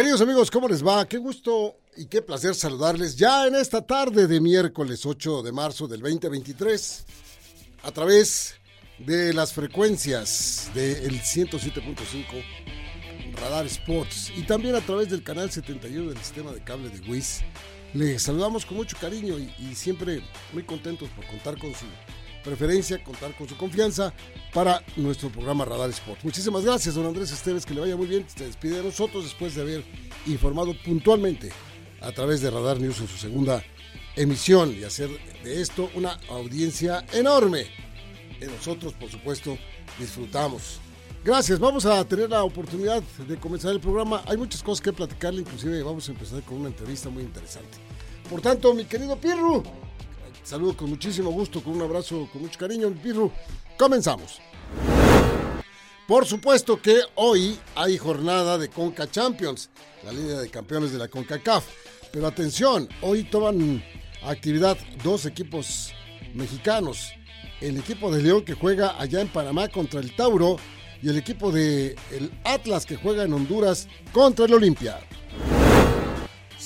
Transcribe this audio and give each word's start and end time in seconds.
Queridos 0.00 0.22
amigos, 0.22 0.50
¿cómo 0.50 0.66
les 0.66 0.82
va? 0.82 1.06
Qué 1.06 1.18
gusto 1.18 1.76
y 1.94 2.06
qué 2.06 2.22
placer 2.22 2.54
saludarles 2.54 3.16
ya 3.16 3.46
en 3.46 3.54
esta 3.54 3.82
tarde 3.82 4.26
de 4.26 4.40
miércoles 4.40 5.04
8 5.04 5.42
de 5.42 5.52
marzo 5.52 5.86
del 5.86 6.00
2023 6.00 7.04
a 7.82 7.92
través 7.92 8.54
de 8.98 9.34
las 9.34 9.52
frecuencias 9.52 10.70
del 10.72 11.20
107.5 11.20 12.24
Radar 13.42 13.66
Sports 13.66 14.32
y 14.34 14.44
también 14.44 14.74
a 14.74 14.80
través 14.80 15.10
del 15.10 15.22
canal 15.22 15.50
71 15.50 16.08
del 16.08 16.18
sistema 16.18 16.50
de 16.52 16.64
cable 16.64 16.88
de 16.88 17.06
WIS. 17.06 17.42
Les 17.92 18.22
saludamos 18.22 18.64
con 18.64 18.78
mucho 18.78 18.96
cariño 18.98 19.38
y, 19.38 19.52
y 19.58 19.74
siempre 19.74 20.22
muy 20.54 20.62
contentos 20.62 21.10
por 21.10 21.26
contar 21.26 21.58
con 21.58 21.74
su 21.74 21.84
preferencia, 22.42 23.02
contar 23.02 23.36
con 23.36 23.48
su 23.48 23.56
confianza 23.56 24.12
para 24.52 24.82
nuestro 24.96 25.30
programa 25.30 25.64
Radar 25.64 25.90
Sport. 25.90 26.20
Muchísimas 26.24 26.64
gracias, 26.64 26.94
don 26.94 27.06
Andrés 27.06 27.30
Esteves, 27.30 27.66
que 27.66 27.74
le 27.74 27.80
vaya 27.80 27.96
muy 27.96 28.06
bien. 28.06 28.26
Se 28.34 28.46
despide 28.46 28.76
de 28.76 28.84
nosotros 28.84 29.24
después 29.24 29.54
de 29.54 29.62
haber 29.62 29.84
informado 30.26 30.74
puntualmente 30.84 31.50
a 32.00 32.12
través 32.12 32.40
de 32.40 32.50
Radar 32.50 32.80
News 32.80 33.00
en 33.00 33.08
su 33.08 33.16
segunda 33.16 33.62
emisión 34.16 34.76
y 34.78 34.84
hacer 34.84 35.10
de 35.42 35.60
esto 35.60 35.90
una 35.94 36.18
audiencia 36.28 37.04
enorme. 37.12 37.66
Que 38.38 38.46
nosotros, 38.46 38.94
por 38.94 39.10
supuesto, 39.10 39.58
disfrutamos. 39.98 40.80
Gracias, 41.22 41.58
vamos 41.58 41.84
a 41.84 42.02
tener 42.06 42.30
la 42.30 42.42
oportunidad 42.44 43.02
de 43.02 43.36
comenzar 43.36 43.72
el 43.72 43.80
programa. 43.80 44.22
Hay 44.26 44.38
muchas 44.38 44.62
cosas 44.62 44.80
que 44.80 44.92
platicarle, 44.92 45.42
inclusive 45.42 45.82
vamos 45.82 46.08
a 46.08 46.12
empezar 46.12 46.42
con 46.42 46.58
una 46.58 46.68
entrevista 46.68 47.10
muy 47.10 47.22
interesante. 47.22 47.76
Por 48.30 48.40
tanto, 48.40 48.72
mi 48.72 48.86
querido 48.86 49.16
Pirru, 49.16 49.62
saludo 50.42 50.76
con 50.76 50.90
muchísimo 50.90 51.30
gusto, 51.30 51.62
con 51.62 51.74
un 51.74 51.82
abrazo, 51.82 52.28
con 52.32 52.42
mucho 52.42 52.58
cariño, 52.58 52.90
Pirru. 53.02 53.30
Comenzamos. 53.78 54.40
Por 56.06 56.26
supuesto 56.26 56.82
que 56.82 57.00
hoy 57.14 57.56
hay 57.76 57.96
jornada 57.96 58.58
de 58.58 58.68
Conca 58.68 59.08
Champions, 59.08 59.70
la 60.04 60.10
línea 60.10 60.40
de 60.40 60.50
campeones 60.50 60.90
de 60.92 60.98
la 60.98 61.06
CONCACAF. 61.06 61.64
Pero 62.12 62.26
atención, 62.26 62.88
hoy 63.00 63.22
toman 63.22 63.80
actividad 64.24 64.76
dos 65.04 65.24
equipos 65.26 65.92
mexicanos. 66.34 67.12
El 67.60 67.76
equipo 67.76 68.12
de 68.12 68.22
León 68.22 68.44
que 68.44 68.54
juega 68.54 69.00
allá 69.00 69.20
en 69.20 69.28
Panamá 69.28 69.68
contra 69.68 70.00
el 70.00 70.16
Tauro 70.16 70.56
y 71.00 71.08
el 71.08 71.16
equipo 71.16 71.52
de 71.52 71.94
el 72.10 72.32
Atlas 72.42 72.86
que 72.86 72.96
juega 72.96 73.22
en 73.22 73.32
Honduras 73.32 73.86
contra 74.12 74.46
el 74.46 74.54
Olimpia. 74.54 74.98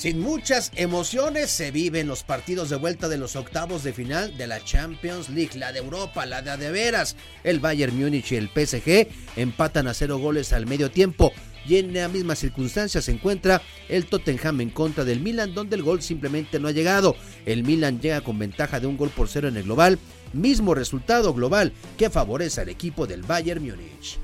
Sin 0.05 0.19
muchas 0.19 0.71
emociones 0.75 1.49
se 1.49 1.71
viven 1.71 2.05
los 2.05 2.21
partidos 2.21 2.69
de 2.69 2.75
vuelta 2.75 3.09
de 3.09 3.17
los 3.17 3.35
octavos 3.35 3.83
de 3.83 3.91
final 3.91 4.37
de 4.37 4.45
la 4.45 4.63
Champions 4.63 5.29
League, 5.29 5.57
la 5.57 5.71
de 5.71 5.79
Europa, 5.79 6.27
la 6.27 6.43
de 6.43 6.55
de 6.57 6.69
veras. 6.69 7.15
El 7.43 7.59
Bayern 7.59 7.99
Múnich 7.99 8.31
y 8.31 8.35
el 8.35 8.49
PSG 8.49 9.07
empatan 9.35 9.87
a 9.87 9.95
cero 9.95 10.19
goles 10.19 10.53
al 10.53 10.67
medio 10.67 10.91
tiempo. 10.91 11.33
Y 11.67 11.77
en 11.77 11.91
la 11.91 12.07
misma 12.07 12.35
circunstancia 12.35 13.01
se 13.01 13.13
encuentra 13.13 13.63
el 13.89 14.05
Tottenham 14.05 14.61
en 14.61 14.69
contra 14.69 15.05
del 15.05 15.21
Milan, 15.21 15.55
donde 15.55 15.75
el 15.75 15.81
gol 15.81 16.03
simplemente 16.03 16.59
no 16.59 16.67
ha 16.67 16.71
llegado. 16.71 17.15
El 17.47 17.63
Milan 17.63 17.99
llega 17.99 18.21
con 18.21 18.37
ventaja 18.37 18.79
de 18.79 18.85
un 18.85 18.97
gol 18.97 19.09
por 19.09 19.27
cero 19.27 19.47
en 19.47 19.57
el 19.57 19.63
global, 19.63 19.97
mismo 20.33 20.75
resultado 20.75 21.33
global 21.33 21.73
que 21.97 22.11
favorece 22.11 22.61
al 22.61 22.69
equipo 22.69 23.07
del 23.07 23.23
Bayern 23.23 23.63
Múnich. 23.63 24.19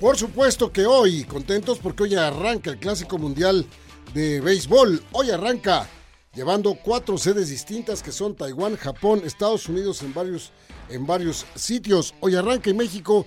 Por 0.00 0.16
supuesto 0.16 0.72
que 0.72 0.84
hoy, 0.84 1.22
contentos 1.22 1.78
porque 1.78 2.02
hoy 2.02 2.16
arranca 2.16 2.70
el 2.70 2.78
Clásico 2.78 3.18
Mundial 3.18 3.64
de 4.12 4.40
Béisbol. 4.40 5.02
Hoy 5.12 5.30
arranca 5.30 5.88
llevando 6.34 6.74
cuatro 6.74 7.16
sedes 7.18 7.48
distintas 7.48 8.02
que 8.02 8.12
son 8.12 8.34
Taiwán, 8.34 8.76
Japón, 8.76 9.22
Estados 9.24 9.68
Unidos 9.68 10.02
en 10.02 10.12
varios, 10.12 10.52
en 10.88 11.06
varios 11.06 11.46
sitios. 11.54 12.14
Hoy 12.20 12.36
arranca 12.36 12.70
en 12.70 12.76
México. 12.76 13.26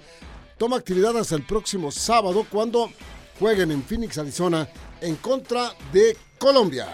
Toma 0.57 0.77
actividad 0.77 1.17
hasta 1.17 1.35
el 1.35 1.45
próximo 1.45 1.91
sábado 1.91 2.45
cuando 2.49 2.91
jueguen 3.39 3.71
en 3.71 3.83
Phoenix, 3.83 4.17
Arizona, 4.17 4.69
en 5.01 5.15
contra 5.15 5.73
de 5.93 6.17
Colombia. 6.37 6.87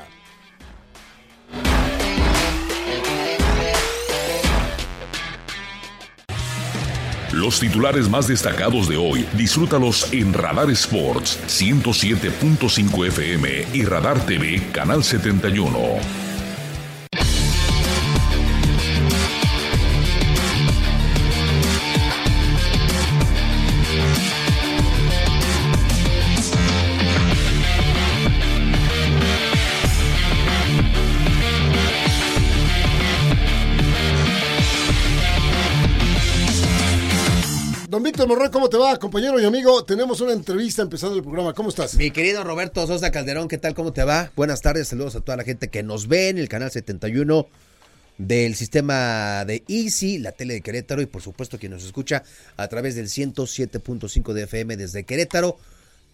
Los 7.35 7.59
titulares 7.59 8.09
más 8.09 8.29
destacados 8.29 8.87
de 8.87 8.95
hoy, 8.95 9.27
disfrútalos 9.33 10.07
en 10.13 10.31
Radar 10.31 10.69
Sports 10.71 11.37
107.5 11.47 13.07
FM 13.07 13.67
y 13.73 13.83
Radar 13.83 14.25
TV 14.25 14.69
Canal 14.71 15.03
71. 15.03 16.24
Don 37.95 38.03
Víctor 38.03 38.27
Morroy, 38.27 38.49
¿cómo 38.49 38.67
te 38.67 38.75
va, 38.75 38.99
compañero 38.99 39.39
y 39.39 39.45
amigo? 39.45 39.85
Tenemos 39.85 40.19
una 40.19 40.33
entrevista 40.33 40.81
empezando 40.81 41.15
el 41.15 41.23
programa. 41.23 41.53
¿Cómo 41.53 41.69
estás? 41.69 41.95
Mi 41.95 42.11
querido 42.11 42.43
Roberto 42.43 42.85
Sosa 42.85 43.09
Calderón, 43.09 43.47
¿qué 43.47 43.57
tal? 43.57 43.73
¿Cómo 43.73 43.93
te 43.93 44.03
va? 44.03 44.33
Buenas 44.35 44.61
tardes, 44.61 44.89
saludos 44.89 45.15
a 45.15 45.21
toda 45.21 45.37
la 45.37 45.45
gente 45.45 45.69
que 45.69 45.81
nos 45.81 46.09
ve 46.09 46.27
en 46.27 46.37
el 46.37 46.49
canal 46.49 46.69
71 46.69 47.47
del 48.17 48.55
sistema 48.55 49.45
de 49.45 49.63
Easy, 49.69 50.17
la 50.17 50.33
tele 50.33 50.55
de 50.55 50.61
Querétaro 50.61 51.01
y 51.01 51.05
por 51.05 51.21
supuesto 51.21 51.57
quien 51.57 51.71
nos 51.71 51.85
escucha 51.85 52.23
a 52.57 52.67
través 52.67 52.95
del 52.95 53.07
107.5 53.07 54.33
de 54.33 54.43
FM 54.43 54.75
desde 54.75 55.05
Querétaro 55.05 55.57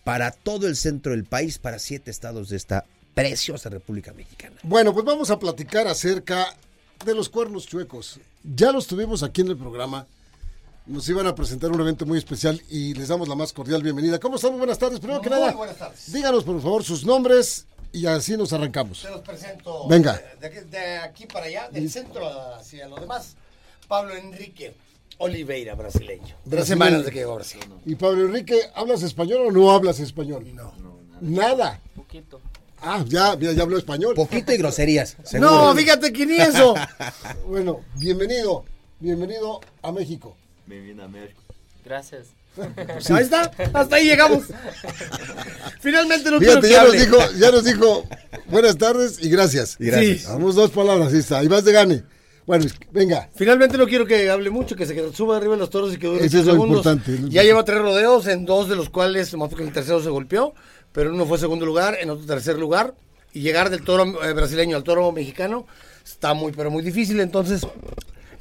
para 0.04 0.30
todo 0.30 0.68
el 0.68 0.76
centro 0.76 1.14
del 1.14 1.24
país, 1.24 1.58
para 1.58 1.80
siete 1.80 2.12
estados 2.12 2.50
de 2.50 2.58
esta 2.58 2.86
preciosa 3.16 3.70
República 3.70 4.14
Mexicana. 4.14 4.58
Bueno, 4.62 4.94
pues 4.94 5.04
vamos 5.04 5.32
a 5.32 5.40
platicar 5.40 5.88
acerca 5.88 6.46
de 7.04 7.16
los 7.16 7.28
cuernos 7.28 7.66
chuecos. 7.66 8.20
Ya 8.44 8.72
los 8.72 8.86
tuvimos 8.86 9.24
aquí 9.24 9.42
en 9.42 9.48
el 9.48 9.58
programa. 9.58 10.06
Nos 10.92 11.08
iban 11.08 11.26
a 11.26 11.34
presentar 11.34 11.72
un 11.72 11.80
evento 11.80 12.06
muy 12.06 12.18
especial 12.18 12.62
y 12.70 12.94
les 12.94 13.08
damos 13.08 13.28
la 13.30 13.36
más 13.36 13.54
cordial 13.54 13.82
bienvenida. 13.82 14.20
¿Cómo 14.20 14.36
están? 14.36 14.52
Muy 14.52 14.60
buenas 14.60 14.78
tardes. 14.78 15.00
Primero 15.00 15.22
que 15.22 15.30
Muy 15.30 15.40
nada, 15.40 15.54
buenas 15.54 15.78
tardes. 15.78 16.12
díganos 16.12 16.44
por 16.44 16.62
favor 16.62 16.84
sus 16.84 17.06
nombres 17.06 17.66
y 17.94 18.06
así 18.08 18.36
nos 18.36 18.52
arrancamos. 18.52 19.00
Se 19.00 19.10
los 19.10 19.22
presento. 19.22 19.88
Venga. 19.88 20.22
De, 20.42 20.50
de- 20.50 20.64
de 20.66 20.98
aquí 20.98 21.28
para 21.28 21.46
allá, 21.46 21.70
del 21.70 21.90
centro 21.90 22.28
hacia 22.56 22.88
lo 22.90 22.98
demás. 22.98 23.36
Pablo 23.88 24.16
Enrique 24.16 24.76
Oliveira, 25.20 25.76
brasileño. 25.76 26.24
Tres 26.26 26.38
Brasileño. 26.46 26.66
semanas 26.86 27.06
de 27.06 27.12
que 27.12 27.20
llegó 27.20 27.32
a 27.34 27.36
Brasil. 27.36 27.62
Y 27.86 27.96
Pablo 27.96 28.26
Enrique, 28.26 28.60
¿hablas 28.76 29.02
español 29.04 29.48
o 29.48 29.52
no 29.52 29.72
hablas 29.72 30.00
español? 30.02 30.46
No. 30.54 30.74
Nada. 31.22 31.80
Poquito. 31.96 32.42
Ah, 32.82 33.04
ya, 33.08 33.38
ya, 33.40 33.54
ya 33.54 33.62
habló 33.64 33.78
español. 33.78 34.14
Poquito 34.16 34.52
y 34.52 34.58
groserías. 34.58 35.16
seguro. 35.24 35.52
No, 35.52 35.76
fíjate 35.76 36.12
que 36.12 36.26
ni 36.26 36.36
eso. 36.36 36.74
Bueno, 37.48 37.80
bienvenido, 37.96 38.66
bienvenido 39.00 39.62
a 39.84 39.92
México. 39.94 40.36
Bem-vindo 40.66 41.04
a 41.04 41.08
México. 41.08 41.42
Gracias. 41.84 42.28
Pues 42.56 43.10
ahí 43.12 43.24
está, 43.24 43.50
hasta 43.74 43.96
ahí 43.96 44.06
llegamos. 44.06 44.44
Finalmente 45.80 46.30
no 46.30 46.38
quiero 46.40 46.62
Fíjate, 46.62 46.68
que 46.68 46.74
ya 46.74 46.84
nos 46.84 46.94
dijo, 46.94 47.18
ya 47.40 47.52
nos 47.52 47.64
dijo 47.64 48.08
buenas 48.48 48.78
tardes 48.78 49.18
y 49.24 49.30
gracias. 49.30 49.78
Y 49.80 49.86
gracias. 49.86 50.20
Sí. 50.22 50.26
Vamos 50.28 50.56
dos 50.56 50.72
palabras, 50.72 51.14
ahí 51.14 51.20
está, 51.20 51.40
ahí 51.40 51.48
vas 51.48 51.64
de 51.64 51.72
gane. 51.72 52.04
Bueno, 52.46 52.66
venga. 52.92 53.30
Finalmente 53.36 53.78
no 53.78 53.88
quiero 53.88 54.06
que 54.06 54.30
hable 54.30 54.50
mucho, 54.50 54.76
que 54.76 54.86
se 54.86 54.94
quede- 54.94 55.14
suba 55.14 55.38
arriba 55.38 55.54
de 55.54 55.60
los 55.60 55.70
toros 55.70 55.94
y 55.94 55.98
que 55.98 56.08
dure 56.08 56.26
Eso 56.26 56.40
es 56.40 56.46
lo 56.46 56.54
segundos. 56.54 56.86
importante, 56.86 57.30
Ya 57.30 57.44
lleva 57.44 57.64
tres 57.64 57.80
rodeos, 57.80 58.28
en 58.28 58.46
dos 58.46 58.68
de 58.68 58.76
los 58.76 58.90
cuales, 58.90 59.34
más 59.36 59.48
porque 59.50 59.64
el 59.64 59.72
tercero 59.72 60.02
se 60.04 60.10
golpeó, 60.10 60.54
pero 60.92 61.10
en 61.10 61.16
uno 61.16 61.26
fue 61.26 61.38
segundo 61.38 61.66
lugar, 61.66 61.98
en 62.02 62.10
otro 62.10 62.26
tercer 62.26 62.58
lugar. 62.58 62.96
Y 63.34 63.42
llegar 63.42 63.70
del 63.70 63.84
toro 63.86 64.22
eh, 64.26 64.34
brasileño 64.34 64.76
al 64.76 64.84
toro 64.84 65.10
mexicano 65.14 65.66
está 66.04 66.34
muy, 66.34 66.52
pero 66.52 66.70
muy 66.70 66.84
difícil. 66.84 67.22
Entonces, 67.22 67.66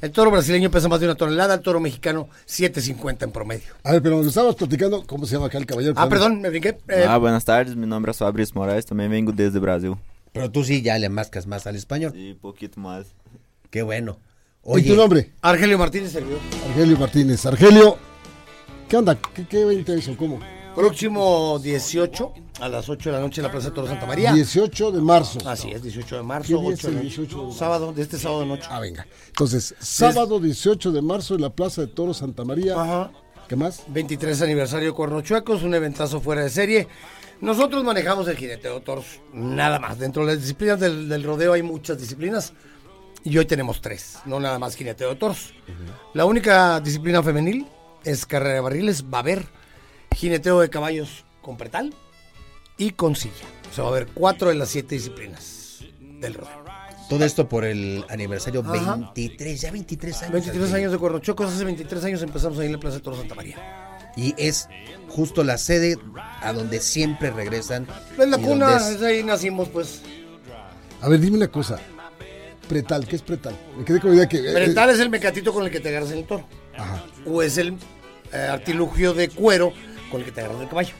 el 0.01 0.11
toro 0.11 0.31
brasileño 0.31 0.69
pesa 0.71 0.87
más 0.89 0.99
de 0.99 1.05
una 1.05 1.15
tonelada, 1.15 1.53
el 1.53 1.61
toro 1.61 1.79
mexicano 1.79 2.27
7.50 2.47 3.23
en 3.23 3.31
promedio. 3.31 3.73
A 3.83 3.91
ver, 3.93 4.01
pero 4.01 4.17
nos 4.17 4.27
estábamos 4.27 4.55
platicando, 4.55 5.05
¿cómo 5.05 5.25
se 5.25 5.35
llama 5.35 5.47
acá 5.47 5.57
el 5.57 5.65
caballero? 5.65 5.93
Ah, 5.97 6.09
perdón, 6.09 6.41
me 6.41 6.49
brinqué. 6.49 6.77
Eh, 6.87 7.05
Ah, 7.07 7.17
buenas 7.17 7.45
tardes, 7.45 7.75
meu 7.75 7.87
nome 7.87 8.09
é 8.09 8.13
Fabrício 8.13 8.53
Moraes, 8.55 8.85
também 8.85 9.07
vengo 9.07 9.31
desde 9.31 9.59
Brasil. 9.59 9.95
Pero 10.33 10.49
tú 10.49 10.63
sí 10.63 10.81
ya 10.81 10.97
le 10.97 11.09
mascas 11.09 11.45
más 11.45 11.67
al 11.67 11.75
español. 11.75 12.13
E 12.15 12.35
poquito 12.41 12.79
mais. 12.79 13.07
Qué 13.69 13.81
bueno. 13.83 14.17
¿Y 14.77 14.83
tu 14.83 14.95
nombre? 14.95 15.31
Argelio 15.41 15.77
Martínez 15.77 16.11
servidor. 16.11 16.39
Argelio 16.69 16.97
Martínez. 16.97 17.45
Argelio, 17.45 17.97
¿qué 18.87 18.97
onda? 18.97 19.17
¿Qué, 19.33 19.45
qué 19.47 19.65
20 19.65 19.97
hizo? 19.97 20.15
¿Cómo? 20.15 20.39
Próximo 20.75 21.59
18 21.59 22.33
a 22.61 22.69
las 22.69 22.87
8 22.87 23.09
de 23.09 23.15
la 23.15 23.21
noche 23.21 23.41
en 23.41 23.47
la 23.47 23.51
Plaza 23.51 23.69
de 23.69 23.75
Toro 23.75 23.87
Santa 23.87 24.05
María. 24.05 24.33
18 24.33 24.91
de 24.91 25.01
marzo. 25.01 25.39
Así 25.49 25.71
es, 25.71 25.81
18 25.81 26.17
de 26.17 26.23
marzo. 26.23 26.47
¿Qué 26.47 26.61
día 26.61 26.73
es 26.73 26.79
8 26.79 26.87
de 26.87 26.91
el 26.91 26.95
la 26.95 27.03
noche. 27.03 27.15
18 27.17 27.37
de 27.37 27.43
marzo? 27.43 27.59
Sábado, 27.59 27.93
de 27.93 28.01
este 28.03 28.17
sábado 28.19 28.41
de 28.41 28.45
noche. 28.45 28.67
Ah, 28.69 28.79
venga. 28.79 29.07
Entonces, 29.27 29.75
sábado 29.79 30.39
18 30.39 30.91
de 30.91 31.01
marzo 31.01 31.35
en 31.35 31.41
la 31.41 31.49
Plaza 31.49 31.81
de 31.81 31.87
Toro 31.87 32.13
Santa 32.13 32.45
María. 32.45 32.79
Ajá. 32.79 33.11
¿Qué 33.47 33.55
más? 33.55 33.83
23 33.87 34.43
aniversario 34.43 34.89
de 34.89 34.93
Cuernos 34.93 35.23
Chuecos, 35.23 35.63
un 35.63 35.73
eventazo 35.73 36.21
fuera 36.21 36.43
de 36.43 36.49
serie. 36.49 36.87
Nosotros 37.41 37.83
manejamos 37.83 38.27
el 38.27 38.37
jineteo 38.37 38.81
toros, 38.81 39.19
nada 39.33 39.79
más. 39.79 39.97
Dentro 39.97 40.23
de 40.23 40.33
las 40.33 40.41
disciplinas 40.41 40.79
del, 40.79 41.09
del 41.09 41.23
rodeo 41.23 41.53
hay 41.53 41.63
muchas 41.63 41.97
disciplinas 41.97 42.53
y 43.23 43.35
hoy 43.35 43.45
tenemos 43.45 43.81
tres, 43.81 44.19
no 44.25 44.39
nada 44.39 44.59
más 44.59 44.75
jineteo 44.75 45.09
de 45.09 45.15
toros. 45.15 45.55
La 46.13 46.25
única 46.25 46.79
disciplina 46.79 47.23
femenil 47.23 47.65
es 48.03 48.27
carrera 48.27 48.53
de 48.53 48.59
barriles, 48.61 49.03
va 49.11 49.17
a 49.17 49.21
haber 49.21 49.47
jineteo 50.15 50.59
de 50.59 50.69
caballos 50.69 51.25
con 51.41 51.57
pretal 51.57 51.93
y 52.81 52.91
con 52.91 53.15
silla. 53.15 53.45
O 53.71 53.73
sea, 53.73 53.83
va 53.83 53.89
a 53.91 53.93
haber 53.93 54.07
cuatro 54.07 54.49
de 54.49 54.55
las 54.55 54.69
siete 54.69 54.95
disciplinas 54.95 55.79
del 56.19 56.33
rodeo. 56.33 56.61
Todo 57.09 57.25
esto 57.25 57.47
por 57.49 57.65
el 57.65 58.05
aniversario 58.09 58.63
Ajá. 58.65 58.95
23, 58.95 59.61
ya 59.61 59.71
23 59.71 60.21
años. 60.23 60.31
23 60.33 60.73
años 60.73 60.91
de 60.93 60.97
Cuernos 60.97 61.21
Chuecos, 61.21 61.51
hace 61.53 61.63
23 61.65 62.03
años 62.05 62.21
empezamos 62.23 62.57
ahí 62.59 62.67
en 62.67 62.71
la 62.73 62.79
Plaza 62.79 62.97
de 62.97 63.03
Toro 63.03 63.17
Santa 63.17 63.35
María. 63.35 63.57
Y 64.15 64.33
es 64.37 64.67
justo 65.09 65.43
la 65.43 65.57
sede 65.57 65.97
a 66.41 66.53
donde 66.53 66.79
siempre 66.79 67.31
regresan. 67.31 67.85
Es 68.17 68.27
la 68.27 68.37
cuna, 68.37 68.77
es- 68.77 68.95
es 68.95 69.01
ahí 69.01 69.23
nacimos 69.23 69.69
pues. 69.69 70.01
A 71.01 71.09
ver, 71.09 71.19
dime 71.19 71.37
una 71.37 71.47
cosa. 71.49 71.79
Pretal, 72.67 73.05
¿qué 73.07 73.17
es 73.17 73.21
pretal? 73.21 73.55
Me 73.77 73.83
quedé 73.83 73.99
con 73.99 74.11
la 74.11 74.15
idea 74.17 74.29
que. 74.29 74.37
eh, 74.37 74.53
Pretal 74.53 74.89
es 74.89 74.99
el 74.99 75.09
mecatito 75.09 75.51
con 75.53 75.65
el 75.65 75.71
que 75.71 75.79
te 75.81 75.89
agarras 75.89 76.11
en 76.11 76.19
el 76.19 76.25
toro. 76.25 76.45
Ajá. 76.77 77.03
o 77.27 77.43
es 77.43 77.57
el 77.57 77.75
eh, 78.33 78.37
artilugio 78.37 79.13
de 79.13 79.27
cuero 79.29 79.73
con 80.09 80.21
el 80.21 80.25
que 80.25 80.31
te 80.31 80.39
agarras 80.39 80.59
del 80.59 80.69
caballo. 80.69 80.93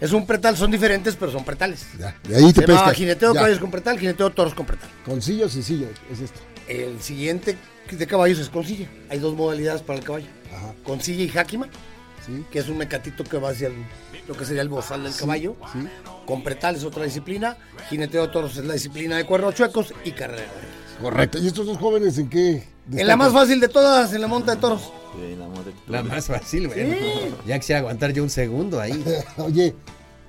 Es 0.00 0.12
un 0.12 0.26
pretal, 0.26 0.56
son 0.56 0.70
diferentes, 0.70 1.14
pero 1.16 1.30
son 1.30 1.44
pretales. 1.44 1.86
Ya, 1.98 2.16
de 2.26 2.36
ahí 2.36 2.52
te 2.52 2.62
Se 2.62 2.66
pesca. 2.66 2.92
jineteo 2.94 3.28
de 3.30 3.34
Ya. 3.34 3.40
caballos 3.40 3.58
con 3.60 3.70
pretal, 3.70 3.98
jineteo 3.98 4.28
de 4.30 4.34
toros 4.34 4.54
con 4.54 4.64
pretal. 4.66 4.88
Con 5.04 5.20
silla 5.20 5.46
o 5.46 5.48
sin 5.48 5.62
silla, 5.62 5.86
es 6.10 6.20
esto. 6.20 6.40
El 6.68 7.00
siguiente 7.02 7.58
de 7.90 8.06
caballos 8.06 8.38
es 8.38 8.48
con 8.48 8.64
silla. 8.64 8.88
Hay 9.10 9.18
dos 9.18 9.34
modalidades 9.34 9.82
para 9.82 9.98
el 9.98 10.04
caballo. 10.04 10.26
Ajá. 10.56 10.72
Con 10.84 11.00
silla 11.00 11.22
y 11.24 11.28
jáquima, 11.28 11.68
Sí. 12.24 12.44
que 12.50 12.60
es 12.60 12.68
un 12.68 12.78
mecatito 12.78 13.24
que 13.24 13.36
va 13.38 13.50
hacia 13.50 13.68
el- 13.68 13.84
lo 14.28 14.34
que 14.36 14.44
sería 14.44 14.62
el 14.62 14.68
bozal 14.68 15.02
del 15.04 15.14
caballo. 15.14 15.56
sí. 15.72 15.80
Con 16.26 16.42
pretal 16.44 16.76
es 16.76 16.84
otra 16.84 17.04
disciplina. 17.04 17.56
Jineteo 17.88 18.26
de 18.26 18.32
toros 18.32 18.56
es 18.56 18.64
la 18.64 18.74
disciplina 18.74 19.16
de 19.16 19.24
cuernos 19.26 19.54
chuecos 19.54 19.92
y 20.04 20.12
carrera. 20.12 20.46
Correcto. 21.02 21.38
¿Y 21.38 21.46
estos 21.48 21.66
dos 21.66 21.76
jóvenes 21.78 22.16
en 22.18 22.28
qué? 22.30 22.62
En 22.92 23.06
la 23.06 23.16
más 23.16 23.32
fácil 23.32 23.58
de 23.60 23.68
todas, 23.68 24.12
en 24.12 24.20
la 24.20 24.28
monta 24.28 24.54
de 24.54 24.60
toros. 24.60 24.92
Sí, 25.14 25.36
la 25.36 25.98
La 25.98 26.02
más 26.02 26.26
fácil, 26.26 26.68
güey. 26.68 26.94
Ya 27.46 27.58
quisiera 27.58 27.80
aguantar 27.80 28.12
yo 28.12 28.22
un 28.22 28.30
segundo 28.30 28.80
ahí. 28.80 29.02
Oye, 29.38 29.74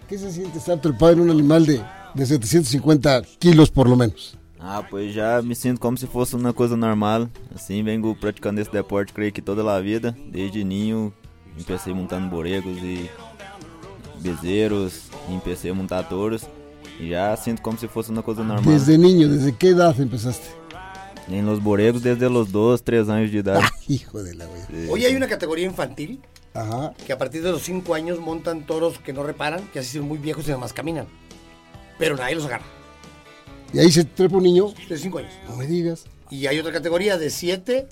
¿qué 0.07 0.17
se 0.17 0.31
siente 0.31 0.57
estar 0.57 0.79
trepado 0.81 1.13
en 1.13 1.21
un 1.21 1.29
animal 1.29 1.65
de, 1.65 1.81
de 2.13 2.25
750 2.25 3.21
kilos 3.39 3.69
por 3.69 3.87
lo 3.87 3.95
menos? 3.95 4.37
Ah, 4.63 4.83
pois 4.87 5.11
já 5.11 5.41
me 5.41 5.55
sinto 5.55 5.79
como 5.79 5.97
se 5.97 6.05
fosse 6.05 6.35
uma 6.35 6.53
coisa 6.53 6.77
normal. 6.77 7.27
Assim, 7.53 7.83
venho 7.83 8.15
praticando 8.15 8.61
esse 8.61 8.71
deporte, 8.71 9.11
creio 9.11 9.31
que 9.31 9.41
toda 9.41 9.63
a 9.75 9.81
vida. 9.81 10.15
Desde 10.31 10.63
ninho, 10.63 11.11
empecei 11.57 11.93
montando 11.93 12.29
boregos 12.29 12.77
e 12.83 13.09
bezerros, 14.19 15.09
empecei 15.29 15.71
a 15.71 15.73
montar 15.73 16.03
touros. 16.03 16.43
E 16.99 17.09
já 17.09 17.35
sinto 17.35 17.61
como 17.63 17.75
se 17.77 17.87
fosse 17.87 18.11
uma 18.11 18.21
coisa 18.21 18.43
normal. 18.43 18.71
Desde 18.71 18.97
niño, 18.99 19.29
¿desde 19.29 19.51
qué 19.51 19.69
edad 19.69 19.99
empezaste? 19.99 20.60
Em 21.29 21.45
los 21.45 21.61
boregos, 21.61 22.01
desde 22.03 22.29
los 22.29 22.51
2, 22.51 22.83
3 22.83 23.09
anos 23.09 23.31
de. 23.31 23.51
Ah, 23.51 23.69
hijo 23.87 24.23
de 24.23 24.35
la 24.35 24.47
wea. 24.47 24.67
Hoy 24.89 25.05
hay 25.05 25.15
una 25.15 25.27
categoría 25.27 25.65
infantil 25.65 26.21
Ajá. 26.53 26.93
que 27.05 27.13
a 27.13 27.17
partir 27.17 27.43
de 27.43 27.51
los 27.51 27.61
5 27.61 27.93
años 27.93 28.19
montan 28.19 28.65
toros 28.65 28.99
que 28.99 29.13
no 29.13 29.23
reparan, 29.23 29.67
que 29.71 29.79
así 29.79 29.97
son 29.97 30.07
muy 30.07 30.17
viejos 30.17 30.45
y 30.45 30.47
nada 30.47 30.59
más 30.59 30.73
caminan. 30.73 31.07
Pero 31.97 32.15
nadie 32.15 32.35
los 32.35 32.45
agarra. 32.45 32.65
Y 33.73 33.79
ahí 33.79 33.91
se 33.91 34.03
trepa 34.03 34.37
un 34.37 34.43
niño. 34.43 34.73
De 34.89 34.97
5 34.97 35.19
años. 35.19 35.31
No 35.47 35.55
me 35.55 35.67
digas. 35.67 36.05
Y 36.29 36.47
hay 36.47 36.59
otra 36.59 36.71
categoría 36.71 37.17
de 37.17 37.29
7 37.29 37.87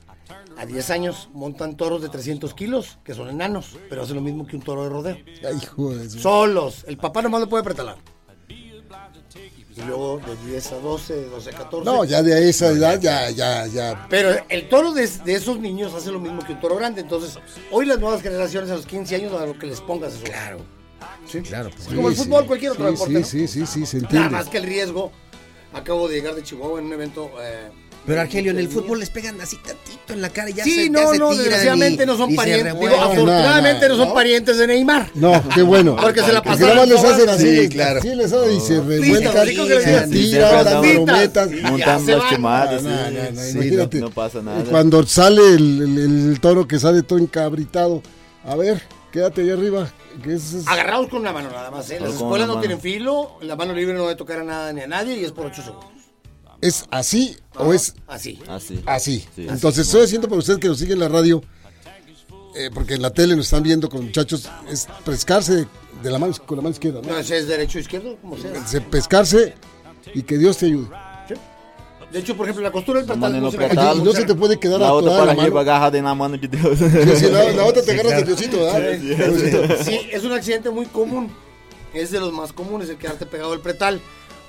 a 0.57 0.65
10 0.65 0.89
años. 0.89 1.29
Montan 1.33 1.77
toros 1.77 2.01
de 2.01 2.09
300 2.09 2.53
kilos, 2.53 2.97
que 3.03 3.13
son 3.13 3.29
enanos, 3.29 3.77
pero 3.89 4.01
hacen 4.03 4.15
lo 4.15 4.21
mismo 4.21 4.45
que 4.45 4.55
un 4.55 4.61
toro 4.61 4.83
de 4.83 4.89
rodeo. 4.89 5.17
Ay, 5.45 5.57
hijo 5.61 5.95
de 5.95 6.09
Solos. 6.09 6.83
El 6.87 6.97
papá 6.97 7.21
nomás 7.21 7.41
lo 7.41 7.49
puede 7.49 7.63
pretalar. 7.63 7.97
Y 9.81 9.87
luego 9.87 10.19
de 10.19 10.35
10 10.51 10.71
a 10.73 10.75
12, 10.79 11.13
de 11.15 11.25
12 11.29 11.49
a 11.49 11.53
14. 11.53 11.85
No, 11.85 12.03
ya 12.03 12.21
de 12.21 12.49
esa 12.49 12.67
edad, 12.67 12.99
ya, 12.99 13.29
ya, 13.29 13.65
ya. 13.67 14.07
Pero 14.09 14.31
el 14.49 14.67
toro 14.67 14.91
de, 14.91 15.07
de 15.07 15.33
esos 15.33 15.59
niños 15.59 15.93
hace 15.93 16.11
lo 16.11 16.19
mismo 16.19 16.41
que 16.45 16.53
un 16.53 16.59
toro 16.59 16.75
grande. 16.75 17.01
Entonces, 17.01 17.37
hoy 17.71 17.85
las 17.85 17.99
nuevas 17.99 18.21
generaciones 18.21 18.69
a 18.71 18.75
los 18.75 18.85
15 18.85 19.15
años 19.15 19.33
a 19.33 19.45
lo 19.45 19.57
que 19.57 19.67
les 19.67 19.79
pongas 19.81 20.13
eso. 20.13 20.23
Claro. 20.23 20.59
Sí. 21.25 21.41
Claro, 21.41 21.69
pues. 21.69 21.87
Es 21.87 21.93
como 21.93 22.09
el 22.09 22.15
fútbol, 22.15 22.41
sí. 22.41 22.47
cualquier 22.47 22.71
otro 22.71 22.85
Sí, 22.87 22.91
deporte. 22.91 23.23
Sí, 23.23 23.41
¿no? 23.41 23.47
sí, 23.47 23.65
sí, 23.65 23.65
sí, 23.65 23.85
se 23.85 24.01
Nada 24.13 24.29
más 24.29 24.49
que 24.49 24.57
el 24.57 24.63
riesgo. 24.65 25.11
Acabo 25.71 26.07
de 26.07 26.15
llegar 26.15 26.35
de 26.35 26.43
Chihuahua 26.43 26.79
en 26.79 26.87
un 26.87 26.93
evento. 26.93 27.29
eh, 27.41 27.69
Pero 28.05 28.21
Argelio, 28.21 28.51
en 28.51 28.57
el 28.57 28.67
fútbol 28.69 28.99
les 28.99 29.09
pegan 29.11 29.39
así 29.39 29.57
tantito 29.57 30.13
en 30.13 30.21
la 30.21 30.29
cara 30.29 30.49
y 30.49 30.53
ya 30.53 30.63
se, 30.63 30.69
Sí, 30.69 30.85
ya 30.85 30.89
no, 30.89 31.11
se 31.11 31.19
no, 31.19 31.29
tiran 31.29 31.37
desgraciadamente 31.37 32.03
y- 32.03 32.05
no 32.07 32.17
son 32.17 32.29
se 32.31 32.35
parientes. 32.35 32.73
Digo, 32.79 32.95
afortunadamente 32.95 33.87
no, 33.87 33.93
no, 33.93 33.99
son 33.99 34.07
no. 34.09 34.13
parientes 34.15 34.57
de 34.57 34.67
Neymar. 34.67 35.11
No, 35.13 35.43
qué 35.53 35.61
bueno. 35.61 35.95
Porque 35.95 36.21
se 36.21 36.31
la 36.33 36.41
Porque 36.41 36.59
pasaron 36.61 36.75
nada 36.75 36.87
más 36.87 37.03
les 37.03 37.11
hacen 37.11 37.29
así, 37.29 37.43
Sí, 37.43 37.55
les- 37.55 37.69
claro. 37.69 37.99
así 37.99 38.15
les 38.15 38.33
hacen 38.33 38.51
y 38.51 38.59
se 38.61 38.73
revuelcan, 38.81 39.45
les 39.45 39.55
se 39.55 40.07
tiran, 40.09 40.67
andan- 40.67 40.81
brometas. 41.05 41.49
Ya 41.51 41.99
se 41.99 42.11
no, 42.15 42.17
no, 42.71 43.41
Sí, 43.41 43.51
imagínate. 43.57 43.99
no 43.99 44.09
pasa 44.11 44.39
Y 44.39 44.43
nada. 44.43 44.63
cuando 44.63 45.05
sale 45.05 45.41
el, 45.53 46.37
toro 46.41 46.67
que 46.67 46.79
sale 46.79 47.03
todo 47.03 47.19
encabritado, 47.19 48.01
a 48.45 48.55
ver, 48.55 48.81
quédate 49.11 49.41
ahí 49.41 49.51
arriba. 49.51 49.91
Que 50.23 50.33
es, 50.33 50.53
es- 50.53 50.67
Agarrados 50.67 51.07
con 51.09 51.19
una 51.21 51.31
mano 51.31 51.49
nada 51.51 51.69
más. 51.69 51.89
¿eh? 51.91 51.99
Las 51.99 52.13
escuelas 52.15 52.47
no 52.47 52.59
tienen 52.59 52.79
filo, 52.81 53.37
la 53.41 53.55
mano 53.55 53.73
libre 53.73 53.93
no 53.93 54.01
debe 54.03 54.15
tocar 54.15 54.39
a 54.39 54.43
nada 54.43 54.73
ni 54.73 54.81
a 54.81 54.87
nadie 54.87 55.15
y 55.17 55.23
es 55.25 55.31
por 55.31 55.45
8 55.45 55.61
segundos. 55.61 55.91
¿Es 56.61 56.85
así 56.91 57.37
o 57.55 57.73
es 57.73 57.93
Así. 58.07 58.39
Assim. 58.47 58.81
así? 58.85 59.25
Sí. 59.35 59.47
Entonces, 59.49 59.85
estoy 59.87 60.03
haciendo 60.03 60.27
para 60.27 60.39
usted 60.39 60.59
que 60.59 60.67
nos 60.67 60.79
sigue 60.79 60.93
en 60.93 60.99
la 60.99 61.07
radio, 61.09 61.41
eh, 62.55 62.69
porque 62.73 62.95
en 62.95 63.01
la 63.01 63.11
tele 63.11 63.35
nos 63.35 63.45
están 63.45 63.63
viendo 63.63 63.89
con 63.89 64.05
muchachos, 64.05 64.49
es 64.69 64.87
pescarse 65.05 65.67
de, 66.03 66.09
la 66.11 66.17
mano, 66.19 66.33
con 66.45 66.57
la 66.57 66.61
mano 66.63 66.73
izquierda, 66.73 67.01
¿no? 67.01 67.09
No, 67.09 67.17
ese 67.17 67.37
es 67.37 67.47
derecho 67.47 67.77
o 67.77 67.81
izquierdo, 67.81 68.17
como 68.21 68.37
sea. 68.37 68.65
Se- 68.67 68.81
pescarse 68.81 69.53
y 70.13 70.23
que 70.23 70.37
Dios 70.37 70.57
te 70.57 70.67
ayude. 70.67 70.87
De 72.11 72.17
hecho, 72.17 72.35
por 72.35 72.45
ejemplo, 72.47 72.63
la 72.63 72.71
costura 72.71 73.01
del 73.01 73.07
La 73.07 73.13
pretal 73.13 73.99
no 73.99 74.05
no 74.05 74.11
se 74.13 74.21
no 74.21 74.25
te 74.25 74.33
puede 74.33 74.57
quedar 74.59 74.81
outra 74.81 74.97
atorada 74.97 75.19
para 75.19 75.33
la 75.35 75.43
mano. 75.43 75.59
agarrada 75.59 76.01
na 76.01 76.15
mano 76.15 76.37
de 76.39 76.47
Deus. 76.47 76.79
Sí, 76.79 77.15
sí, 77.17 77.29
la, 77.29 77.51
la 77.51 77.65
otra 77.65 77.83
te 77.83 77.91
agarras 77.91 78.15
de 78.15 78.23
Diosito, 78.23 78.57
¿verdad? 78.63 79.77
Sí, 79.85 79.99
es 80.11 80.23
un 80.23 80.31
accidente 80.31 80.71
muy 80.71 80.87
común. 80.87 81.29
Es 81.93 82.09
de 82.09 82.19
los 82.19 82.33
más 82.33 82.51
comunes 82.51 82.89
el 82.89 82.97
quedarte 82.97 83.27
pegado 83.27 83.53
al 83.53 83.61
pretal. 83.61 84.01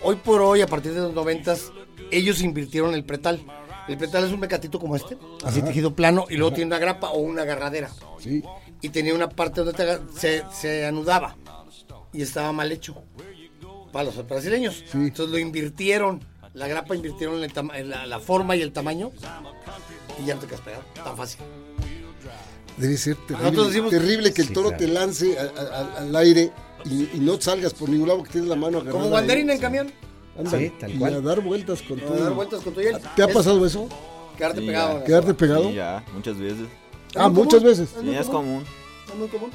Hoy 0.03 0.17
por 0.17 0.41
hoy, 0.41 0.63
a 0.63 0.67
partir 0.67 0.95
de 0.95 1.01
los 1.01 1.13
noventas, 1.15 1.73
ellos 2.11 2.41
invirtieron 2.43 2.95
el 2.95 3.05
pretal. 3.05 3.41
El 3.89 3.99
pretal 3.99 4.25
es 4.25 4.33
un 4.33 4.41
mecatito 4.41 4.79
como 4.79 4.97
este, 4.97 5.19
así 5.45 5.63
tejido 5.63 5.95
plano, 5.95 6.27
y 6.31 6.37
luego 6.37 6.55
tiene 6.55 6.69
una 6.69 6.79
grapa 6.79 7.11
o 7.11 7.19
una 7.19 7.43
agarradera. 7.43 7.91
Sí. 8.19 8.43
Y 8.81 8.89
tenía 8.91 9.15
una 9.15 9.29
parte 9.29 9.63
donde 9.63 9.73
te 9.75 9.99
se, 10.19 10.45
se 10.53 10.87
anudaba 10.87 11.37
y 12.13 12.23
estaba 12.23 12.53
mal 12.53 12.71
hecho 12.73 12.95
para 13.93 14.05
los 14.07 14.27
brasileños. 14.27 14.77
Sí. 14.91 14.99
Entonces 14.99 15.29
lo 15.33 15.39
invirtieron, 15.39 16.23
la 16.55 16.69
grapa 16.69 16.95
invirtieron 16.95 17.43
el 17.43 17.53
tama- 17.53 17.79
la, 17.81 18.07
la 18.07 18.21
forma 18.21 18.57
y 18.57 18.63
el 18.63 18.73
tamaño 18.73 19.11
y 20.23 20.27
ya 20.27 20.35
no 20.35 20.41
te 20.41 20.47
quedas 20.47 20.61
pegado, 20.61 20.85
tan 20.95 21.17
fácil. 21.17 21.41
Debe 22.77 22.97
ser 22.97 23.17
terrible, 23.27 23.65
decimos- 23.67 23.91
terrible 23.91 24.33
que 24.33 24.43
el 24.43 24.49
Sí, 24.49 24.55
toro 24.55 24.69
claro. 24.69 24.85
te 24.85 24.89
lance 24.93 25.39
a- 25.39 25.43
a- 25.43 25.79
a- 25.81 25.99
al 25.99 26.17
aire 26.17 26.51
y, 26.85 27.17
y 27.17 27.21
no 27.21 27.41
salgas 27.41 27.75
por 27.75 27.89
ningún 27.89 28.09
lado 28.09 28.19
porque 28.19 28.33
tienes 28.33 28.49
la 28.51 28.57
mano 28.57 28.79
agarrada. 28.79 28.93
Como 28.93 29.05
ahí. 29.07 29.11
guandarina 29.11 29.53
en 29.55 29.59
camión, 29.61 29.93
Ándale, 30.39 30.69
Sí, 30.69 30.73
tal 30.79 30.91
y 30.95 30.99
cual. 30.99 31.15
a 31.15 31.21
dar 31.21 31.41
vueltas 31.41 31.83
con 31.83 31.99
a 32.01 32.03
todo. 32.05 32.25
dar 32.25 32.33
vueltas 32.33 32.61
con 32.63 32.73
tu 32.75 32.81
hiel. 32.81 32.97
¿Te 33.17 33.23
ha 33.23 33.27
Es 33.27 33.35
pasado 33.35 33.67
eso? 33.67 33.89
Quedarte 34.39 34.61
Sí, 34.61 34.67
pegado. 34.67 34.99
ya. 35.01 35.05
¿Quedarte 35.05 35.35
pegado? 35.35 35.63
Sim, 35.65 35.77
já, 35.77 36.03
muitas 36.13 36.39
vezes. 36.39 36.67
Ah, 37.17 37.29
muchas 37.29 37.61
común. 37.61 37.67
veces. 37.69 37.89
É 37.97 38.25
comum. 38.25 38.63
Es 39.09 39.15
muy 39.17 39.29
común. 39.29 39.51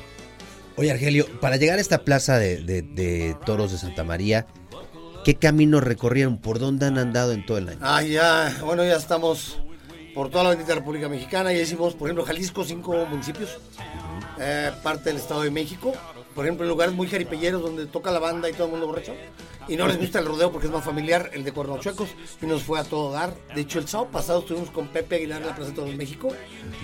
Oye, 0.77 0.91
Argelio, 0.91 1.25
para 1.39 1.55
llegar 1.55 1.77
a 1.77 1.81
esta 1.81 1.99
plaza 1.99 2.37
de, 2.37 2.57
de- 2.57 2.81
de 2.81 3.35
toros 3.45 3.71
de 3.71 3.77
Santa 3.77 4.03
María, 4.03 4.45
¿qué 5.23 5.35
camino 5.35 5.79
recorrieron? 5.79 6.37
¿Por 6.37 6.59
dónde 6.59 6.85
han 6.85 6.97
andado 6.97 7.31
en 7.31 7.45
todo 7.45 7.57
el 7.57 7.69
año? 7.69 7.79
Ah, 7.81 8.03
ya, 8.03 8.55
bueno, 8.63 8.83
ya 8.83 8.97
estamos 8.97 9.57
por 10.13 10.29
toda 10.29 10.43
la 10.43 10.49
bendita 10.51 10.75
República 10.75 11.07
Mexicana. 11.07 11.53
Ya 11.53 11.61
hicimos, 11.61 11.95
por 11.95 12.09
ejemplo, 12.09 12.25
Jalisco, 12.25 12.63
cinco 12.65 13.05
municipios, 13.09 13.57
eh, 14.39 14.71
parte 14.83 15.09
del 15.09 15.17
Estado 15.17 15.43
de 15.43 15.51
México. 15.51 15.93
Por 16.35 16.45
ejemplo, 16.45 16.65
en 16.65 16.69
lugares 16.69 16.93
muy 16.93 17.07
jaripelleros 17.07 17.61
donde 17.61 17.85
toca 17.85 18.11
la 18.11 18.19
banda 18.19 18.49
y 18.49 18.53
todo 18.53 18.65
el 18.65 18.71
mundo 18.71 18.87
borracho. 18.87 19.15
Y 19.69 19.77
no 19.77 19.87
les 19.87 19.97
gusta 19.97 20.19
el 20.19 20.25
rodeo 20.25 20.51
porque 20.51 20.67
es 20.67 20.73
más 20.73 20.83
familiar, 20.83 21.31
el 21.33 21.45
de 21.45 21.53
Cuernos 21.53 21.79
Chuecos. 21.79 22.09
Y 22.41 22.45
nos 22.45 22.61
fue 22.61 22.77
a 22.77 22.83
todo 22.83 23.11
dar. 23.11 23.33
De 23.55 23.61
hecho, 23.61 23.79
el 23.79 23.87
sábado 23.87 24.11
pasado 24.11 24.39
estuvimos 24.41 24.69
con 24.69 24.89
Pepe 24.89 25.15
Aguilar 25.15 25.41
en 25.41 25.47
la 25.47 25.55
Plaza 25.55 25.71
de 25.71 25.95
México, 25.95 26.27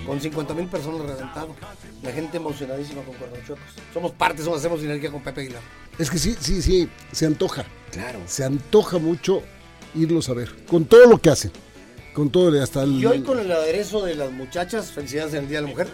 con 0.08 0.22
50 0.22 0.54
mil 0.54 0.68
personas 0.68 1.02
reventado. 1.02 1.54
La 2.02 2.12
gente 2.14 2.38
emocionadísima 2.38 3.04
con 3.04 3.14
Cuernos 3.16 3.40
Chuecos. 3.46 3.66
Somos 3.94 4.14
parte, 4.14 4.42
somos, 4.42 4.60
hacemos 4.60 4.80
sinergia 4.80 5.12
con 5.12 5.22
Pepe 5.22 5.42
Aguilar. 5.42 5.62
Es 6.00 6.10
que 6.10 6.18
sí, 6.18 6.36
sí, 6.40 6.62
sí, 6.62 6.90
se 7.12 7.26
antoja. 7.26 7.66
Claro. 7.92 8.20
Se 8.26 8.46
antoja 8.46 8.98
mucho 9.00 9.44
irlos 9.94 10.30
a 10.30 10.34
ver. 10.34 10.50
Con 10.66 10.86
todo 10.86 11.06
lo 11.08 11.18
que 11.18 11.30
hacen. 11.30 11.52
Con 12.14 12.30
todo, 12.30 12.62
hasta 12.62 12.84
el. 12.84 12.94
Y 12.94 13.06
hoy 13.06 13.22
con 13.22 13.40
el 13.40 13.52
aderezo 13.52 14.04
de 14.04 14.16
las 14.16 14.32
muchachas, 14.32 14.92
felicidades 14.92 15.34
en 15.34 15.44
el 15.44 15.50
Día 15.50 15.60
de 15.60 15.64
la 15.64 15.70
Mujer, 15.70 15.88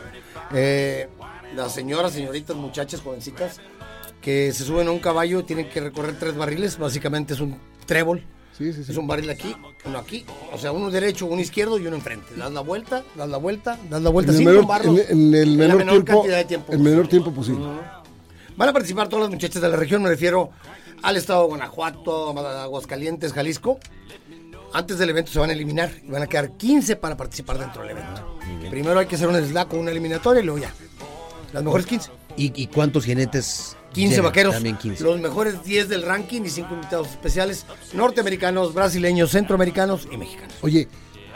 eh, 0.54 1.08
las 1.56 1.74
señoras, 1.74 2.14
señoritas, 2.14 2.56
muchachas, 2.56 3.02
jovencitas, 3.02 3.60
que 4.22 4.52
se 4.54 4.64
suben 4.64 4.88
a 4.88 4.92
un 4.92 5.00
caballo 5.00 5.44
tienen 5.46 5.70
que 5.70 5.80
recorrer 5.80 6.18
tres 6.20 6.36
barriles. 6.36 6.78
Básicamente 6.78 7.34
es 7.34 7.40
un 7.40 7.58
trébol. 7.86 8.24
Sí, 8.58 8.74
sí, 8.74 8.84
sí. 8.84 8.92
Es 8.92 8.98
un 8.98 9.06
barril 9.06 9.30
aquí, 9.30 9.56
uno 9.86 10.00
aquí, 10.00 10.26
o 10.52 10.58
sea, 10.58 10.72
uno 10.72 10.90
derecho, 10.90 11.28
uno 11.28 11.40
izquierdo 11.40 11.78
y 11.78 11.86
uno 11.86 11.96
enfrente. 11.96 12.34
Das 12.36 12.52
la 12.52 12.62
vuelta, 12.62 13.04
das 13.16 13.30
la 13.30 13.38
vuelta, 13.38 13.78
das 13.88 14.02
la 14.02 14.10
vuelta 14.10 14.32
En 14.32 14.38
el 14.38 14.44
sin 14.44 14.48
menor, 14.48 14.82
en- 14.84 14.98
en 14.98 15.34
el 15.36 15.50
en 15.52 15.58
menor 15.58 15.84
tiempo, 15.92 16.14
cantidad 16.14 16.38
de 16.38 16.46
tiempo 16.46 16.74
el 16.74 16.80
menor 16.80 17.06
posible. 17.06 17.10
tiempo 17.10 17.32
posible. 17.34 17.66
Van 18.56 18.70
a 18.70 18.74
participar 18.74 19.08
todas 19.10 19.26
las 19.26 19.32
muchachas 19.32 19.62
de 19.62 19.70
la 19.70 19.76
región, 19.76 20.02
me 20.02 20.10
refiero 20.10 20.50
al 21.04 21.16
estado 21.18 21.44
de 21.44 21.48
Guanajuato, 21.50 22.30
Aguascalientes, 22.40 23.32
Jalisco. 23.32 23.78
Antes 24.74 24.98
del 24.98 25.12
evento 25.12 25.32
se 25.32 25.38
van 25.38 25.52
a 25.52 25.54
eliminar 25.54 25.92
y 26.04 26.10
van 26.10 26.24
a 26.24 26.28
quedar 26.28 26.52
15 26.58 26.96
para 26.96 27.16
participar 27.16 27.60
dentro 27.60 27.84
del 27.84 27.92
evento. 27.92 28.40
Primero 28.72 29.00
hay 29.00 29.06
que 29.06 29.16
hacer 29.16 29.28
un 29.28 29.36
slack 29.36 29.72
o 29.74 29.78
una 29.78 29.92
eliminatoria 29.92 30.42
y 30.42 30.46
luego 30.46 30.60
ya. 30.60 30.74
Las 31.58 31.64
mejores 31.64 31.88
15. 31.88 32.12
¿Y, 32.38 32.62
y 32.64 32.68
cuántos 32.68 33.06
jinetes? 33.06 33.76
15 33.94 34.10
llegan? 34.10 34.26
vaqueros. 34.26 34.54
También 34.54 34.78
15. 34.78 35.04
Los 35.04 35.20
mejores 35.20 35.64
10 35.64 35.90
del 35.90 36.04
ranking 36.04 36.44
y 36.44 36.50
5 36.50 36.72
invitados 36.72 37.08
especiales 37.10 37.66
norteamericanos, 37.94 38.76
brasileños, 38.76 39.32
centroamericanos 39.32 40.08
y 40.12 40.18
mexicanos. 40.18 40.54
Oye, 40.62 40.88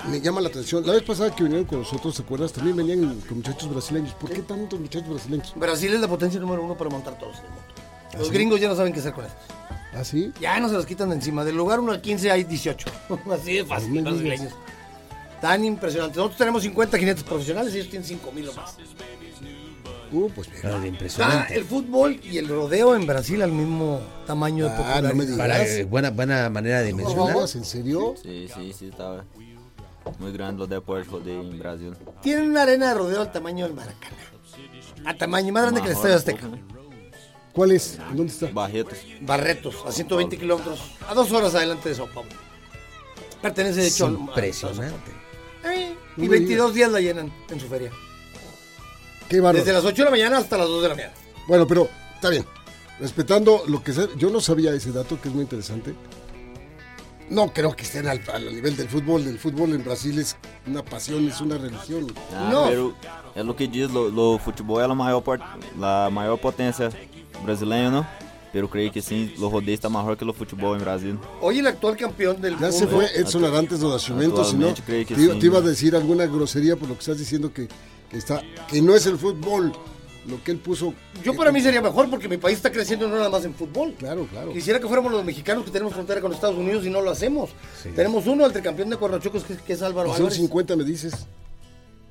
me 0.10 0.22
llama 0.22 0.42
la 0.42 0.50
atención. 0.50 0.86
La 0.86 0.94
vez 0.94 1.02
pasada 1.02 1.36
que 1.36 1.44
vinieron 1.44 1.66
con 1.66 1.80
nosotros, 1.80 2.16
¿te 2.16 2.22
acuerdas? 2.22 2.54
También 2.54 2.76
venían 2.76 3.20
con 3.22 3.38
muchachos 3.38 3.68
brasileños. 3.72 4.14
¿Por 4.14 4.30
qué 4.32 4.44
tantos 4.44 4.80
muchachos 4.80 5.10
brasileños? 5.10 5.54
Brasil 5.56 5.92
es 5.92 6.02
la 6.02 6.08
potencia 6.08 6.40
número 6.40 6.62
uno 6.62 6.78
para 6.78 6.92
montar 6.92 7.18
todos 7.18 7.40
en 7.40 7.46
el 7.46 7.50
mundo. 7.50 7.66
Los 8.20 8.28
sí? 8.28 8.34
gringos 8.34 8.62
ya 8.62 8.68
no 8.68 8.76
saben 8.76 8.94
qué 8.94 9.00
hacer 9.00 9.14
con 9.14 9.26
estos. 9.26 9.42
¿Ah, 9.94 10.04
sí? 10.04 10.32
Ya 10.40 10.60
no 10.60 10.70
se 10.70 10.76
los 10.76 10.86
quitan 10.86 11.10
de 11.10 11.16
encima. 11.16 11.44
Del 11.44 11.58
lugar 11.58 11.80
1 11.80 11.94
al 11.94 12.02
15 12.02 12.30
hay 12.30 12.44
18. 12.44 12.88
Así 13.32 13.54
de 13.56 13.66
fácil, 13.66 14.04
No 14.04 14.12
brasileños. 14.12 14.54
Tan 15.42 15.66
impresionante. 15.66 16.18
Nosotros 16.18 16.38
tenemos 16.38 16.62
50 16.62 16.98
jinetes 17.00 17.24
profesionales 17.24 17.74
y 17.74 17.78
ellos 17.78 17.90
tienen 17.90 18.08
5 18.08 18.32
mil 18.32 18.50
o 18.50 18.54
más. 18.54 18.78
Uh, 20.12 20.30
pues. 20.30 20.50
Ah, 20.64 20.80
Ah, 20.82 20.86
impresionante. 20.88 21.56
el 21.56 21.64
fútbol 21.64 22.20
y 22.24 22.38
el 22.38 22.48
rodeo 22.48 22.96
en 22.96 23.06
Brasil 23.08 23.42
al 23.42 23.52
mismo 23.52 24.02
tamaño 24.28 24.66
de 24.66 24.72
Ah, 24.72 24.78
popularidad. 24.78 25.10
no 25.10 25.16
me 25.16 25.24
digas. 25.26 25.38
Para, 25.40 25.66
eh, 25.66 25.84
buena, 25.86 26.10
buena 26.10 26.50
manera 26.50 26.82
de 26.82 26.92
¿No 26.92 26.98
mencionar. 26.98 27.38
¿En 27.38 27.66
serio? 27.66 28.16
Sí, 28.22 28.48
sí, 28.54 28.74
sí, 28.78 28.88
estaba 28.90 29.24
muy 30.20 30.32
grande 30.34 30.60
los 30.60 30.70
deportes 30.70 31.10
en 31.26 31.58
Brasil. 31.60 31.94
Tienen 32.22 32.50
una 32.50 32.64
arena 32.64 32.90
de 32.90 32.94
rodeo 32.96 33.22
al 33.22 33.32
tamaño 33.32 33.66
del 33.66 33.74
Maracaná. 33.76 34.18
A 35.06 35.14
tamaño 35.16 35.52
más 35.54 35.64
grande 35.64 35.82
que 35.82 35.88
el 35.88 35.94
Estadio 35.94 36.16
Azteca. 36.16 36.48
¿Cuál 37.54 37.72
es? 37.72 37.98
¿En 38.10 38.18
dónde 38.18 38.32
está? 38.34 38.48
Barretos. 38.48 38.98
Barretos, 39.22 39.76
a 39.86 39.92
120 39.92 40.38
kilómetros, 40.38 40.80
a 41.08 41.14
dos 41.14 41.32
horas 41.32 41.54
adelante 41.56 41.90
de 41.90 41.96
Sao 41.96 42.08
Paulo. 42.08 42.30
Pertenece 43.42 43.82
de 43.82 43.88
Es 43.88 43.96
hecho 43.96 44.08
impresionante. 44.10 45.12
Eh, 45.66 45.96
y 46.18 46.22
me 46.22 46.28
22 46.30 46.74
días 46.74 46.92
la 46.92 47.00
llenan 47.02 47.32
en 47.50 47.60
su 47.60 47.68
feria. 47.68 47.92
Qué 49.32 49.40
bárbaro. 49.40 49.60
Desde 49.64 49.72
las 49.72 49.86
8 49.86 49.96
de 49.96 50.04
la 50.06 50.12
mañana 50.12 50.38
hasta 50.40 50.58
las 50.58 50.68
2 50.68 50.84
de 50.84 50.90
la 50.90 50.96
mañana. 50.96 51.14
Bueno, 51.48 51.66
pero 51.66 51.88
está 52.16 52.30
bien. 52.30 52.46
Respetando 53.00 53.64
lo 53.66 53.82
que 53.82 53.94
sea, 53.94 54.08
yo 54.18 54.30
no 54.30 54.42
sabía 54.42 54.74
ese 54.74 54.92
dato 54.92 55.20
que 55.22 55.30
es 55.30 55.34
muy 55.34 55.44
interesante. 55.44 55.96
No 57.30 57.54
creo 57.54 57.74
que 57.74 57.84
estén 57.84 58.08
al, 58.10 58.20
al 58.34 58.54
nivel 58.54 58.76
del 58.76 58.90
fútbol. 58.90 59.26
El 59.26 59.40
fútbol 59.40 59.72
en 59.74 59.86
Brasil 59.86 60.20
es 60.20 60.36
una 60.68 60.84
pasión, 60.84 61.26
es 61.30 61.40
una 61.40 61.58
religión. 61.58 62.08
Ah, 62.36 62.50
Não. 62.52 62.68
pero 62.68 62.94
é 63.34 63.42
o 63.42 63.56
que 63.56 63.68
diz, 63.70 63.90
o 63.90 64.38
futebol 64.38 64.82
é 64.82 64.84
a 64.84 64.94
maior, 64.94 65.24
a 65.82 66.10
maior 66.12 66.38
potência 66.38 66.90
brasileira, 67.42 67.90
não? 67.90 68.06
Pero 68.52 68.68
creio 68.68 68.92
que 68.92 69.02
sim, 69.02 69.34
o 69.40 69.48
rodeio 69.48 69.76
está 69.76 69.88
maior 69.90 70.18
que 70.18 70.26
o 70.26 70.34
futebol 70.34 70.76
em 70.76 70.80
Brasil. 70.80 71.18
Hoy 71.40 71.60
el 71.60 71.68
actual 71.68 71.96
campeón 71.96 72.42
del 72.42 72.56
Ya 72.60 72.68
mundo. 72.68 72.78
se 72.78 72.86
fue 72.86 73.06
Edson 73.16 73.46
Arantes 73.46 73.80
do 73.80 73.90
Nascimento, 73.90 74.44
si 74.44 74.58
no, 74.58 74.74
te, 74.74 75.06
sí. 75.06 75.16
te 75.40 75.46
iba 75.46 75.60
a 75.60 75.62
decir 75.62 75.96
alguna 75.96 76.26
grosería 76.26 76.76
por 76.76 76.90
lo 76.90 76.96
que 76.96 77.00
estás 77.00 77.18
diciendo 77.18 77.54
que, 77.54 77.70
que 78.12 78.18
está, 78.18 78.42
que 78.68 78.82
no 78.82 78.94
es 78.94 79.06
el 79.06 79.18
fútbol 79.18 79.72
lo 80.28 80.44
que 80.44 80.52
él 80.52 80.58
puso. 80.58 80.94
Yo 81.24 81.34
para 81.34 81.52
mí 81.52 81.62
sería 81.62 81.82
mejor 81.82 82.10
porque 82.10 82.28
mi 82.28 82.38
país 82.38 82.58
está 82.58 82.72
creciendo 82.72 83.08
no 83.08 83.16
nada 83.16 83.30
más 83.30 83.44
en 83.46 83.56
fútbol. 83.56 83.94
Claro, 83.98 84.28
claro. 84.30 84.52
Quisiera 84.52 84.80
que 84.80 84.86
fuéramos 84.86 85.12
los 85.12 85.24
mexicanos 85.24 85.64
que 85.64 85.72
tenemos 85.72 85.94
frontera 85.94 86.22
con 86.22 86.32
Estados 86.34 86.58
Unidos 86.58 86.86
y 86.86 86.90
no 86.90 87.02
lo 87.02 87.10
hacemos. 87.10 87.52
Tenemos 87.96 88.28
uno, 88.28 88.46
el 88.46 88.52
tricampeón 88.52 88.90
de 88.90 88.98
Cuernachocos, 88.98 89.44
que, 89.46 89.56
que 89.56 89.74
es 89.74 89.82
Álvaro 89.82 90.10
Y 90.10 90.12
son 90.12 90.18
Álvarez. 90.18 90.38
50, 90.38 90.76
me 90.76 90.84
dices. 90.84 91.26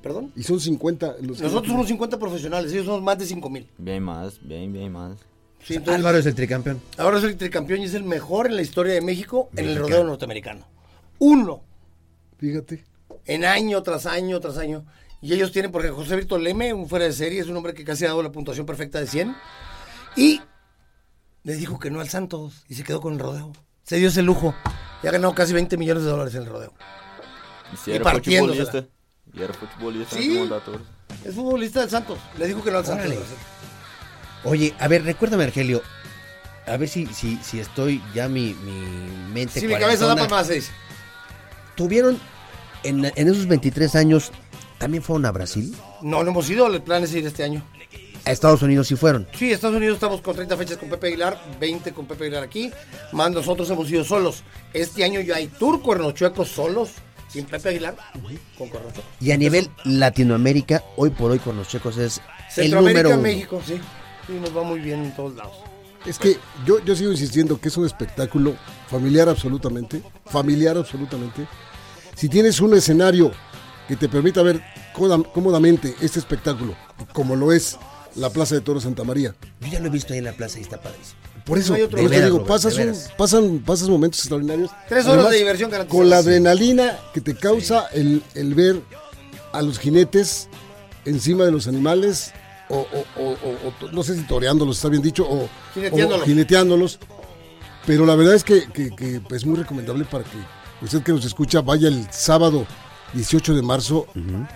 ¿Perdón? 0.01 0.31
Y 0.35 0.43
son 0.43 0.59
50 0.59 1.17
los 1.21 1.39
Nosotros 1.39 1.71
somos 1.71 1.87
50 1.87 2.17
profesionales, 2.17 2.71
ellos 2.71 2.87
somos 2.87 3.03
más 3.03 3.19
de 3.19 3.25
5 3.27 3.49
mil. 3.49 3.69
Bem, 3.77 4.05
bem 4.41 4.89
mais. 4.89 5.19
Sí, 5.63 5.75
entonces, 5.75 5.99
Álvaro 5.99 6.17
es 6.17 6.25
el 6.25 6.33
tricampeón. 6.33 6.81
Ahora 6.97 7.19
es 7.19 7.23
el 7.23 7.37
tricampeón 7.37 7.81
y 7.81 7.85
es 7.85 7.93
el 7.93 8.03
mejor 8.03 8.47
en 8.47 8.55
la 8.55 8.63
historia 8.63 8.93
de 8.93 9.01
México 9.01 9.49
en 9.55 9.69
el 9.69 9.77
rodeo 9.77 10.03
norteamericano. 10.03 10.65
Uno, 11.19 11.61
Fíjate. 12.39 12.83
en 13.25 13.45
año 13.45 13.83
tras 13.83 14.07
año 14.07 14.39
tras 14.39 14.57
año. 14.57 14.83
Y 15.21 15.33
ellos 15.33 15.51
tienen, 15.51 15.71
porque 15.71 15.89
José 15.89 16.15
Víctor 16.15 16.41
Leme, 16.41 16.73
un 16.73 16.89
fuera 16.89 17.05
de 17.05 17.13
serie, 17.13 17.39
es 17.41 17.47
un 17.47 17.55
hombre 17.57 17.73
que 17.73 17.83
casi 17.83 18.05
ha 18.05 18.09
dado 18.09 18.23
la 18.23 18.31
puntuación 18.31 18.65
perfecta 18.65 18.99
de 18.99 19.07
100. 19.07 19.35
Y 20.15 20.41
les 21.43 21.59
dijo 21.59 21.77
que 21.79 21.91
no 21.91 21.99
al 22.01 22.09
Santos 22.09 22.63
y 22.67 22.75
se 22.75 22.83
quedó 22.83 23.01
con 23.01 23.13
el 23.13 23.19
rodeo. 23.19 23.51
Se 23.83 23.97
dio 23.97 24.07
ese 24.07 24.21
lujo. 24.23 24.55
Y 25.03 25.07
ha 25.07 25.11
ganado 25.11 25.33
casi 25.35 25.53
20 25.53 25.77
millones 25.77 26.03
de 26.03 26.09
dólares 26.09 26.33
en 26.35 26.43
el 26.43 26.49
rodeo. 26.49 26.73
E 27.73 27.77
se 27.77 27.91
E 27.91 27.95
era 27.95 28.03
partindo-se. 28.03 28.59
futebolista. 28.65 28.87
E 29.35 29.43
era 29.43 29.53
Sí. 30.09 30.29
montar 30.39 30.63
todos. 30.65 30.81
Es 31.23 31.35
futbolista 31.35 31.81
del 31.81 31.89
Santos. 31.89 32.19
Le 32.37 32.47
dijo 32.47 32.63
que 32.63 32.71
no 32.71 32.79
al 32.79 32.85
Santos. 32.85 33.13
Oye, 34.43 34.73
a 34.79 34.87
ver, 34.87 35.03
recuérdame, 35.03 35.43
Argelio. 35.43 35.81
A 36.65 36.77
ver 36.77 36.89
si, 36.89 37.05
si, 37.07 37.37
si 37.37 37.59
estoy 37.59 38.01
ya 38.13 38.27
mi, 38.27 38.53
mi 38.55 39.33
mente. 39.33 39.59
Sí, 39.59 39.67
mi 39.67 39.77
cabeza 39.77 40.05
da 40.07 40.15
para 40.15 40.29
más, 40.29 40.47
se 40.47 40.55
dice. 40.55 40.71
¿Tuvieron 41.75 42.19
en, 42.83 43.05
en 43.05 43.27
esos 43.27 43.47
23 43.47 43.95
años, 43.95 44.31
también 44.81 45.03
fueron 45.03 45.27
a 45.27 45.31
Brasil? 45.31 45.75
No, 46.01 46.23
no 46.23 46.31
hemos 46.31 46.49
ido. 46.49 46.65
El 46.65 46.81
plan 46.81 47.03
es 47.03 47.13
ir 47.13 47.25
este 47.25 47.43
año. 47.43 47.63
A 48.25 48.31
Estados 48.31 48.63
Unidos 48.63 48.87
sí 48.87 48.95
fueron. 48.95 49.27
Sí, 49.37 49.51
Estados 49.51 49.77
Unidos 49.77 49.95
estamos 49.95 50.21
con 50.21 50.35
30 50.35 50.57
fechas 50.57 50.77
con 50.77 50.89
Pepe 50.89 51.07
Aguilar, 51.07 51.39
20 51.59 51.93
con 51.93 52.07
Pepe 52.07 52.25
Aguilar 52.25 52.43
aquí, 52.43 52.71
más 53.11 53.31
nosotros 53.31 53.69
hemos 53.69 53.89
ido 53.91 54.03
solos. 54.03 54.43
Este 54.73 55.03
año 55.03 55.21
ya 55.21 55.35
hay 55.35 55.47
tour 55.47 55.81
cuernochuecos 55.81 56.49
solos, 56.49 56.91
sin 57.29 57.45
Pepe 57.45 57.69
Aguilar, 57.69 57.95
con 58.57 58.69
cuernochuecos. 58.69 59.05
Y 59.19 59.31
a 59.31 59.37
nivel 59.37 59.69
Latinoamérica, 59.85 60.83
hoy 60.97 61.11
por 61.11 61.31
hoy 61.31 61.39
con 61.39 61.57
los 61.57 61.67
checos 61.67 61.97
es 61.97 62.17
el 62.17 62.23
Centroamérica, 62.49 63.03
número 63.03 63.09
uno. 63.09 63.21
México, 63.21 63.61
sí. 63.65 63.79
Sí, 64.27 64.33
nos 64.33 64.55
va 64.55 64.63
muy 64.63 64.79
bien 64.79 65.03
en 65.03 65.15
todos 65.15 65.35
lados. 65.35 65.57
Es 66.05 66.19
que 66.19 66.37
yo, 66.65 66.83
yo 66.83 66.95
sigo 66.95 67.11
insistiendo 67.11 67.59
que 67.59 67.69
es 67.69 67.77
un 67.77 67.85
espectáculo 67.85 68.55
familiar 68.87 69.29
absolutamente, 69.29 70.01
familiar 70.25 70.77
absolutamente. 70.77 71.47
Si 72.15 72.29
tienes 72.29 72.59
un 72.59 72.75
escenario 72.75 73.31
que 73.91 73.97
te 73.97 74.07
permita 74.07 74.41
ver 74.41 74.61
cómoda- 74.93 75.21
cómodamente 75.33 75.93
este 75.99 76.17
espectáculo, 76.17 76.75
como 77.11 77.35
lo 77.35 77.51
es 77.51 77.77
la 78.15 78.29
Plaza 78.29 78.55
de 78.55 78.61
Toros 78.61 78.83
Santa 78.83 79.03
María. 79.03 79.35
Yo 79.59 79.67
ya 79.67 79.81
lo 79.81 79.87
he 79.87 79.89
visto 79.89 80.13
ahí 80.13 80.19
en 80.19 80.23
la 80.25 80.31
plaza 80.31 80.59
y 80.59 80.61
está 80.61 80.79
padrísimo. 80.81 81.19
Por 81.45 81.57
eso, 81.57 81.73
No 81.73 81.75
hay 81.75 81.81
otro 81.81 81.97
por 81.97 81.99
eso 81.99 82.09
De 82.09 82.15
veras, 82.15 82.25
digo, 82.31 82.37
Robert, 82.37 82.47
pasas, 82.63 82.77
un- 82.77 83.17
pasan, 83.17 83.59
pasas 83.65 83.89
momentos 83.89 84.21
extraordinarios. 84.21 84.71
Tres 84.87 85.05
horas 85.07 85.29
de 85.29 85.37
diversión 85.39 85.69
garantizadas. 85.69 85.99
Con 85.99 86.09
la 86.09 86.17
adrenalina 86.19 86.97
que 87.13 87.19
te 87.19 87.35
causa 87.35 87.87
el, 87.91 88.23
el 88.33 88.55
ver 88.55 88.81
a 89.51 89.61
los 89.61 89.77
jinetes 89.77 90.47
encima 91.03 91.43
de 91.43 91.51
los 91.51 91.67
animales, 91.67 92.31
o, 92.69 92.77
o- 92.77 93.21
o- 93.21 93.31
o- 93.31 93.85
o- 93.87 93.91
no 93.91 94.03
sé 94.03 94.15
si 94.15 94.21
toreándolos, 94.21 94.77
está 94.77 94.87
bien 94.87 95.01
dicho, 95.01 95.27
o 95.29 95.49
Jineteándolos. 95.73 96.21
o 96.21 96.25
jineteándolos. 96.25 96.99
Pero 97.85 98.05
la 98.05 98.15
verdad 98.15 98.35
es 98.35 98.45
que, 98.45 98.71
que- 98.71 98.91
que, 98.95 99.19
pues, 99.19 99.41
es 99.41 99.45
muy 99.45 99.57
recomendable 99.57 100.05
para 100.05 100.23
que 100.23 100.37
usted 100.85 101.03
que 101.03 101.11
nos 101.11 101.25
escucha 101.25 101.59
vaya 101.59 101.89
el 101.89 102.07
sábado 102.09 102.65
18 103.13 103.53
de 103.55 103.61
marzo 103.61 104.07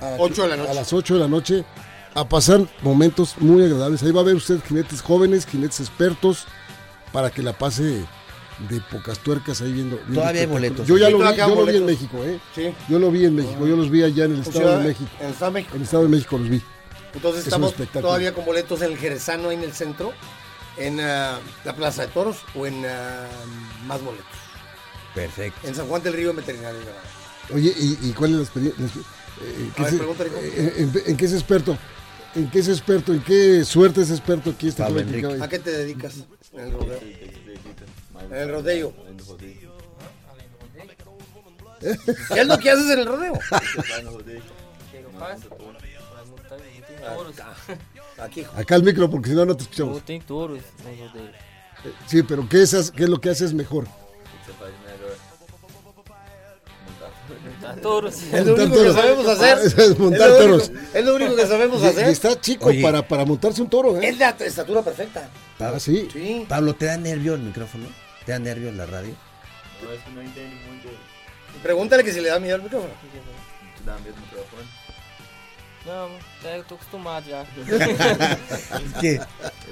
a, 0.02 0.16
Ocho 0.20 0.44
de 0.44 0.50
la 0.50 0.58
noche. 0.58 0.72
a 0.72 0.74
las 0.74 0.94
8 0.94 1.14
de 1.16 1.20
la 1.20 1.28
noche 1.28 1.66
a 2.14 2.28
pasar 2.30 2.62
momentos 2.82 3.36
muy 3.40 3.64
agradables. 3.64 4.02
Ahí 4.04 4.12
va 4.12 4.22
a 4.22 4.24
ver 4.24 4.36
usted 4.36 4.60
jinetes 4.68 5.02
jóvenes, 5.02 5.46
jinetes 5.46 5.82
expertos, 5.82 6.46
para 7.12 7.30
que 7.30 7.42
la 7.44 7.58
pase 7.58 7.84
de 8.70 8.80
pocas 8.90 9.20
tuercas 9.20 9.60
ahí 9.62 9.74
viendo. 9.74 9.98
viendo 9.98 10.22
Todavía 10.22 10.42
hay 10.42 10.48
boletos. 10.48 10.88
Yo 10.88 10.98
ya 10.98 11.08
Sí, 11.08 11.12
lo 11.12 11.18
vi, 11.20 11.38
yo 11.38 11.56
lo 11.56 11.66
vi 11.66 11.76
en. 11.78 11.86
México, 11.86 12.18
¿eh? 12.24 12.40
Sí. 12.54 12.74
Yo 12.88 13.00
lo 13.00 13.12
vi 13.12 13.26
en 13.26 13.36
México, 13.36 13.68
yo 13.68 13.76
los 13.76 13.90
vi 13.90 14.04
allá 14.04 14.26
en 14.26 14.32
el 14.36 14.40
Estado 14.40 14.60
Ciudad- 14.60 14.80
de 14.80 14.88
México. 14.88 15.10
En 15.20 15.26
el 15.26 15.32
Estado 15.34 15.52
de 15.52 15.54
México. 15.54 15.72
En 15.76 15.78
el 15.82 15.84
Estado 15.84 16.04
de 16.04 16.10
México 16.10 16.38
los 16.38 16.50
vi. 16.50 16.62
Entonces 17.14 17.42
Es 17.42 17.48
estamos 17.48 17.74
todavía 17.94 18.34
con 18.34 18.46
boletos 18.46 18.82
en 18.82 18.92
el 18.94 18.98
Jerezano, 18.98 19.50
ahí 19.50 19.56
en 19.58 19.64
el 19.64 19.74
centro, 19.74 20.14
en 20.78 21.00
ah, 21.02 21.40
la 21.66 21.76
Plaza 21.76 22.04
de 22.04 22.08
Toros 22.10 22.38
o 22.56 22.66
en 22.66 22.86
ah, 22.86 23.28
más 23.88 24.02
boletos. 24.02 24.26
Perfecto. 25.14 25.68
En 25.68 25.76
San 25.76 25.88
Juan 25.88 26.02
del 26.04 26.14
Río 26.14 26.30
en 26.32 26.38
Veterinario. 26.38 26.80
Oye, 27.54 27.74
¿y, 27.78 27.98
y 28.10 28.12
cuál 28.14 28.32
es 28.32 28.38
la 28.38 28.44
experiencia? 28.44 28.86
Eh, 29.42 29.70
¿qué 29.76 29.82
A 29.82 29.86
ver, 29.86 29.92
se- 29.92 29.98
pregúntale, 29.98 30.30
¿cómo? 30.30 30.42
eh, 30.42 30.74
en, 30.78 30.92
en 31.06 31.18
qué 31.18 31.26
es 31.26 31.34
experto? 31.34 31.78
¿En 32.36 32.50
qué 32.50 32.60
es 32.60 32.68
experto? 32.68 33.14
¿En 33.14 33.22
qué 33.22 33.64
suerte 33.64 34.02
es 34.02 34.10
experto 34.12 34.50
aquí 34.50 34.68
este 34.68 34.84
¿A 34.84 35.48
qué 35.48 35.60
te 35.60 35.72
dedicas 35.72 36.16
en 36.54 36.60
el 36.60 36.72
rodeo? 36.74 37.00
En 38.30 38.34
el 38.38 38.50
rodeo. 38.50 38.94
¿Qué 41.80 42.40
es 42.42 42.48
lo 42.48 42.58
que 42.58 42.72
haces 42.72 42.90
en 42.90 43.00
el 43.00 43.06
rodeo? 43.06 43.34
Aquí. 48.18 48.46
Acá 48.56 48.76
el 48.76 48.84
micro, 48.84 49.10
porque 49.10 49.30
si 49.30 49.36
no, 49.36 49.46
no 49.46 49.56
te 49.56 49.64
escuchamos. 49.64 50.02
Sí, 52.08 52.24
pero 52.24 52.48
¿qué 52.50 52.62
es, 52.64 52.92
qué 52.92 53.04
es 53.04 53.10
lo 53.10 53.20
que 53.22 53.30
haces 53.30 53.54
mejor? 53.54 53.88
Montar 57.66 57.82
toros. 57.82 58.16
Es 58.32 58.46
lo 58.46 58.56
único 58.56 58.84
que 58.84 58.94
sabemos 58.94 59.28
hacer. 59.28 59.58
Es 59.60 60.00
montar 60.00 60.30
lo 60.30 60.38
toros. 60.38 60.70
único- 60.70 60.86
Es 60.94 61.06
lo 61.06 61.16
único 61.16 61.36
que 61.36 61.48
sabemos 61.48 61.82
Y, 61.82 61.86
y 61.86 61.88
hacer. 61.88 62.10
está 62.10 62.40
chico 62.42 62.68
Oye. 62.68 62.82
para, 62.82 63.08
para 63.08 63.26
montarse 63.26 63.62
un 63.62 63.70
toro, 63.70 64.00
¿eh? 64.00 64.08
Es 64.10 64.18
la 64.18 64.30
estatura 64.30 64.82
perfecta. 64.82 65.30
Ah, 65.60 65.74
sí. 65.80 66.08
Sí. 66.12 66.46
Pablo, 66.48 66.76
¿te 66.76 66.86
da 66.86 66.98
nervio 66.98 67.34
el 67.36 67.42
micrófono? 67.42 67.86
¿Te 68.26 68.32
da 68.34 68.40
nervio 68.40 68.72
la 68.72 68.86
radio? 68.86 69.14
Eu 69.82 69.90
acho 69.90 70.04
que 70.06 70.22
entende 70.22 70.56
muito. 70.68 70.90
Pregúntale 71.62 72.04
que 72.04 72.12
si 72.14 72.22
le 72.22 72.30
da 72.30 72.40
miedo 72.40 72.56
al 72.56 72.64
micrófono. 72.64 72.94
Te 73.78 73.84
dá 73.86 73.98
medo 74.00 74.16
do 74.16 74.22
microfone. 74.22 74.68
Não, 75.86 76.10
é, 76.50 76.58
eu 76.58 76.64
tô 76.64 76.76
acostumado 76.76 77.26
já. 77.30 77.42
Es 78.82 78.94
que, 79.00 79.20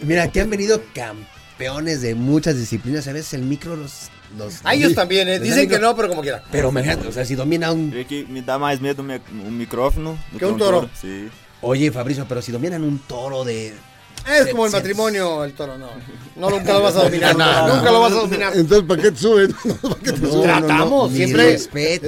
mira, 0.03 0.27
que 0.27 0.41
han 0.41 0.49
venido 0.49 0.79
campeones 0.93 2.01
de 2.01 2.13
muchas 2.15 2.55
disciplinas. 2.55 3.07
A 3.07 3.13
veces 3.13 3.33
el 3.33 3.41
micro 3.43 3.75
los. 3.75 4.09
Los 4.37 4.65
A 4.65 4.73
ellos 4.73 4.93
también, 4.95 5.27
¿eh? 5.27 5.39
Dicen 5.39 5.67
que 5.69 5.79
no, 5.79 5.95
pero 5.95 6.09
como 6.09 6.21
quiera. 6.21 6.43
Pero 6.51 6.69
o 6.69 7.11
sea, 7.11 7.25
si 7.25 7.35
domina 7.35 7.71
un. 7.71 7.89
Creio 7.91 8.07
que 8.07 8.25
me 8.29 8.41
dá 8.41 8.57
mais 8.57 8.79
medo 8.81 9.01
o 9.01 9.05
mi- 9.05 9.15
o 9.15 9.51
micrófono 9.51 10.17
do 10.31 10.39
Que 10.39 10.45
um 10.45 10.57
touro. 10.57 10.89
Sim. 10.99 11.29
Oye, 11.61 11.91
Fabricio, 11.91 12.25
pero 12.27 12.41
si 12.41 12.51
dominan 12.51 12.83
un 12.83 12.99
toro 12.99 13.43
de. 13.43 13.73
Es 14.25 14.47
como 14.51 14.65
el 14.65 14.71
matrimonio, 14.71 15.43
el 15.43 15.53
toro, 15.53 15.77
no. 15.77 15.89
No, 16.37 16.49
nunca 16.49 16.73
lo 16.73 16.81
vas 16.81 16.95
a 16.95 17.03
dominar. 17.03 17.35
nunca 17.67 17.91
lo 17.91 17.99
vas 18.01 18.11
a 18.13 18.15
dominar. 18.15 18.53
Entonces, 18.55 18.87
¿para 18.87 19.01
qué 19.01 19.11
te 19.11 19.17
suben? 19.17 19.51
¿Para 19.81 19.95
qué 19.95 20.11
te 20.13 20.19
No, 20.21 20.31
suben? 20.31 20.43
Tratamos, 20.43 21.11
siempre. 21.11 21.59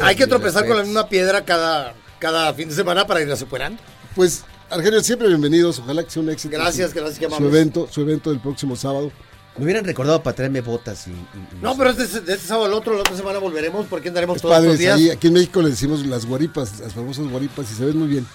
hay 0.01 0.15
que 0.15 0.27
tropezar 0.27 0.65
con 0.65 0.77
la 0.77 0.84
misma 0.84 1.10
piedra 1.10 1.44
cada, 1.44 1.94
cada 2.20 2.53
fin 2.53 2.70
de 2.70 2.75
semana 2.75 3.05
para 3.05 3.22
irla 3.22 3.36
superando. 3.36 3.82
Pues, 4.15 4.44
Argelio, 4.70 5.01
siempre 5.03 5.27
bienvenidos. 5.27 5.79
Ojalá 5.79 6.03
que 6.03 6.10
sea 6.10 6.22
un 6.22 6.29
éxito. 6.29 6.53
Gracias, 6.58 6.91
su, 6.91 6.96
gracias, 6.96 7.20
qué 7.20 7.25
su 7.27 7.36
amables. 7.36 7.53
evento, 7.53 7.88
su 7.91 8.01
evento 8.01 8.29
del 8.29 8.39
próximo 8.39 8.75
sábado. 8.77 9.12
Me 9.58 9.64
hubieran 9.64 9.86
recordado 9.86 10.22
para 10.22 10.36
traerme 10.36 10.62
botas 10.62 11.08
y. 11.08 11.12
y- 11.12 11.14
y- 11.14 11.62
No, 11.62 11.78
pero 11.78 11.92
este, 11.92 12.22
de 12.22 12.34
este 12.34 12.48
sábado 12.48 12.66
al 12.66 12.74
otro, 12.74 12.94
la 12.94 13.00
otra 13.02 13.16
semana 13.16 13.40
volveremos 13.40 13.86
porque 13.90 14.10
andaremos 14.10 14.36
Es 14.38 14.42
todos 14.42 14.64
los 14.64 14.78
días. 14.78 14.98
ahí, 14.98 15.10
aquí 15.10 15.28
en 15.28 15.34
México 15.34 15.62
le 15.62 15.70
decimos 15.70 16.06
las 16.06 16.26
guaripas, 16.26 16.80
las 16.80 16.94
famosas 16.94 17.26
guaripas, 17.28 17.72
y 17.72 17.76
se 17.76 17.86
ven 17.86 17.98
muy 17.98 18.08
bien. 18.10 18.28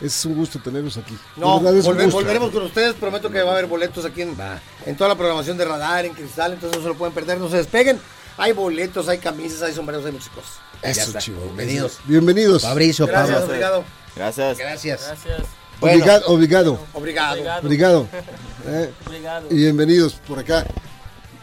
Es 0.00 0.24
un 0.24 0.34
gusto 0.34 0.58
tenerlos 0.58 0.96
aquí. 0.96 1.16
No, 1.36 1.58
De 1.58 1.64
verdad, 1.64 1.78
es 1.78 1.84
un 1.86 1.92
volve- 1.96 2.04
gusto. 2.04 2.18
volveremos 2.18 2.50
con 2.50 2.62
ustedes. 2.64 2.94
Prometo 2.94 3.30
que 3.30 3.42
va 3.42 3.50
a 3.50 3.52
haber 3.54 3.66
boletos 3.66 4.04
aquí 4.04 4.22
en, 4.22 4.38
Va. 4.38 4.60
en 4.86 4.96
toda 4.96 5.08
la 5.08 5.16
programación 5.16 5.56
de 5.56 5.64
Radar, 5.66 6.04
en 6.06 6.14
Cristal. 6.14 6.54
Entonces 6.54 6.78
no 6.78 6.82
se 6.82 6.88
lo 6.88 6.94
pueden 6.96 7.14
perder, 7.14 7.38
no 7.38 7.48
se 7.48 7.58
despeguen. 7.58 7.98
Hay 8.36 8.52
boletos, 8.52 9.08
hay 9.08 9.18
camisas, 9.18 9.62
hay 9.62 9.72
sombreros, 9.74 10.04
hay 10.04 10.12
muchas 10.12 10.30
cosas. 10.30 10.50
Eso, 10.82 11.16
chivo. 11.20 11.42
Bienvenidos. 11.44 11.98
Bienvenidos. 12.06 12.62
Fabricio, 12.62 13.06
Gracias, 13.06 13.30
Pablo. 13.38 13.46
obrigado. 13.46 13.84
Graças. 14.16 14.58
Gracias. 14.58 15.00
Gracias. 15.06 15.46
Bueno. 15.80 15.96
Obligado, 15.96 16.26
obligado. 16.26 16.78
Obrigado. 16.94 17.40
Obrigado. 17.62 18.08
Eh, 18.66 18.90
Obrigado. 19.06 19.48
y 19.50 19.56
bienvenidos 19.56 20.14
por 20.26 20.38
acá. 20.38 20.64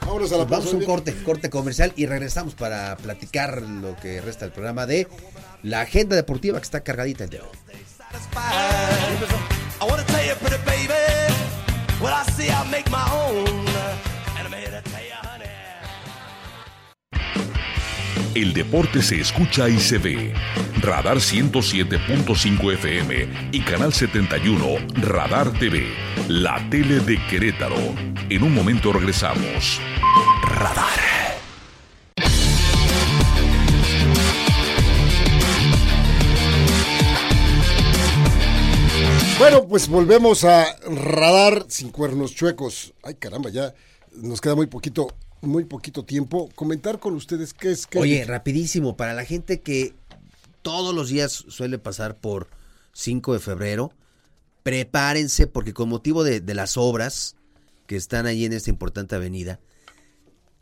Vámonos 0.02 0.32
a 0.32 0.38
la 0.38 0.46
vamos 0.46 0.74
a 0.74 0.76
un 0.78 0.84
corte, 0.84 1.14
corte 1.24 1.50
comercial 1.50 1.94
y 1.96 2.06
regresamos 2.08 2.56
para 2.56 2.98
platicar 2.98 3.62
lo 3.62 3.96
que 3.96 4.20
resta 4.20 4.46
del 4.46 4.52
programa 4.54 4.86
de 4.88 5.08
la 5.62 5.82
agenda 5.82 6.16
deportiva 6.16 6.58
que 6.60 6.66
está 6.66 6.82
cargadita 6.82 7.24
el 7.26 7.30
de 7.30 7.42
hoy. 7.42 7.48
I 9.80 9.86
wanna 9.88 10.04
tell 10.06 10.26
you, 10.28 10.36
pretty 10.36 10.58
baby, 10.66 10.94
what 12.02 12.12
I 12.14 12.24
see, 12.32 12.50
I 12.50 12.64
make 12.70 12.90
my 12.90 13.04
own. 13.14 14.11
El 18.34 18.54
deporte 18.54 19.02
se 19.02 19.20
escucha 19.20 19.68
y 19.68 19.78
se 19.78 19.98
ve. 19.98 20.34
Radar 20.80 21.18
107.5 21.18 22.74
FM 22.76 23.28
y 23.52 23.60
Canal 23.60 23.92
71 23.92 24.66
Radar 25.02 25.52
TV, 25.60 25.86
la 26.30 26.66
tele 26.70 27.02
de 27.02 27.18
Querétaro. 27.28 27.76
En 28.30 28.44
un 28.44 28.54
momento 28.54 28.94
regresamos. 28.94 29.82
Radar. 30.44 31.00
Bueno, 39.40 39.68
pues 39.68 39.90
volvemos 39.90 40.46
a 40.46 40.68
radar 40.86 41.66
sin 41.68 41.90
cuernos 41.90 42.34
chuecos. 42.34 42.94
Ay, 43.04 43.16
caramba, 43.16 43.50
ya 43.50 43.74
nos 44.14 44.40
queda 44.40 44.56
muy 44.56 44.68
poquito, 44.68 45.10
muy 45.42 45.66
poquito 45.66 46.06
tiempo. 46.06 46.50
Comentar 46.56 47.00
con 47.00 47.14
ustedes 47.16 47.54
qué 47.54 47.72
es 47.72 47.88
que. 47.88 48.00
Oye, 48.00 48.24
rapidísimo, 48.26 48.96
para 48.96 49.14
la 49.14 49.26
gente 49.26 49.62
que 49.62 49.94
todos 50.62 50.94
los 50.94 51.10
días 51.10 51.32
suele 51.32 51.80
pasar 51.80 52.18
por 52.18 52.48
5 52.94 53.34
de 53.34 53.40
febrero, 53.40 53.92
prepárense 54.64 55.48
porque 55.48 55.74
con 55.74 55.90
motivo 55.90 56.24
de, 56.24 56.40
de 56.40 56.54
las 56.54 56.78
obras 56.78 57.36
que 57.88 57.96
están 57.96 58.26
ahí 58.26 58.46
en 58.46 58.54
esta 58.54 58.70
importante 58.70 59.16
avenida, 59.16 59.60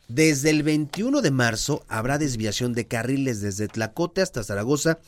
desde 0.08 0.50
el 0.50 0.64
21 0.64 1.22
de 1.22 1.30
marzo 1.30 1.84
habrá 1.86 2.18
desviación 2.18 2.72
de 2.72 2.88
carriles 2.88 3.40
desde 3.40 3.68
Tlacote 3.68 4.22
hasta 4.22 4.42
Zaragoza 4.42 4.98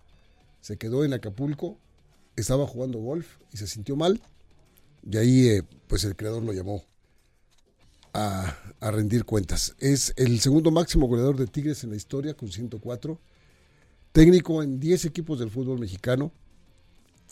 Se 0.61 0.77
quedó 0.77 1.03
en 1.03 1.11
Acapulco, 1.11 1.77
estaba 2.37 2.65
jugando 2.65 2.99
golf 2.99 3.27
y 3.51 3.57
se 3.57 3.67
sintió 3.67 3.97
mal. 3.97 4.21
Y 5.03 5.17
ahí, 5.17 5.47
eh, 5.49 5.63
pues 5.87 6.05
el 6.05 6.15
creador 6.15 6.43
lo 6.43 6.53
llamó 6.53 6.85
a, 8.13 8.57
a 8.79 8.91
rendir 8.91 9.25
cuentas. 9.25 9.75
Es 9.79 10.13
el 10.15 10.39
segundo 10.39 10.71
máximo 10.71 11.07
goleador 11.07 11.35
de 11.35 11.47
Tigres 11.47 11.83
en 11.83 11.89
la 11.89 11.97
historia 11.97 12.33
con 12.33 12.49
104. 12.49 13.19
Técnico 14.13 14.63
en 14.63 14.79
10 14.79 15.03
equipos 15.03 15.39
del 15.39 15.51
fútbol 15.51 15.79
mexicano. 15.79 16.31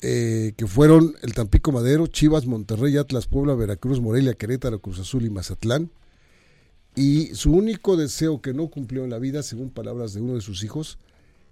eh, 0.01 0.54
que 0.58 0.67
fueron 0.67 1.15
el 1.21 1.34
Tampico 1.34 1.71
Madero, 1.71 2.08
Chivas, 2.08 2.45
Monterrey, 2.45 2.97
Atlas, 2.97 3.28
Puebla, 3.28 3.56
Veracruz, 3.56 4.01
Morelia, 4.01 4.34
Querétaro, 4.34 4.80
Cruz 4.82 4.99
Azul 4.99 5.25
y 5.25 5.30
Mazatlán. 5.30 5.89
Y 6.95 7.36
su 7.36 7.51
único 7.51 7.97
deseo 7.97 8.41
que 8.41 8.53
no 8.53 8.69
cumplió 8.69 9.03
en 9.03 9.10
la 9.10 9.19
vida, 9.19 9.43
según 9.43 9.69
palabras 9.69 10.13
de 10.13 10.21
uno 10.21 10.36
de 10.36 10.41
sus 10.41 10.63
hijos, 10.63 10.97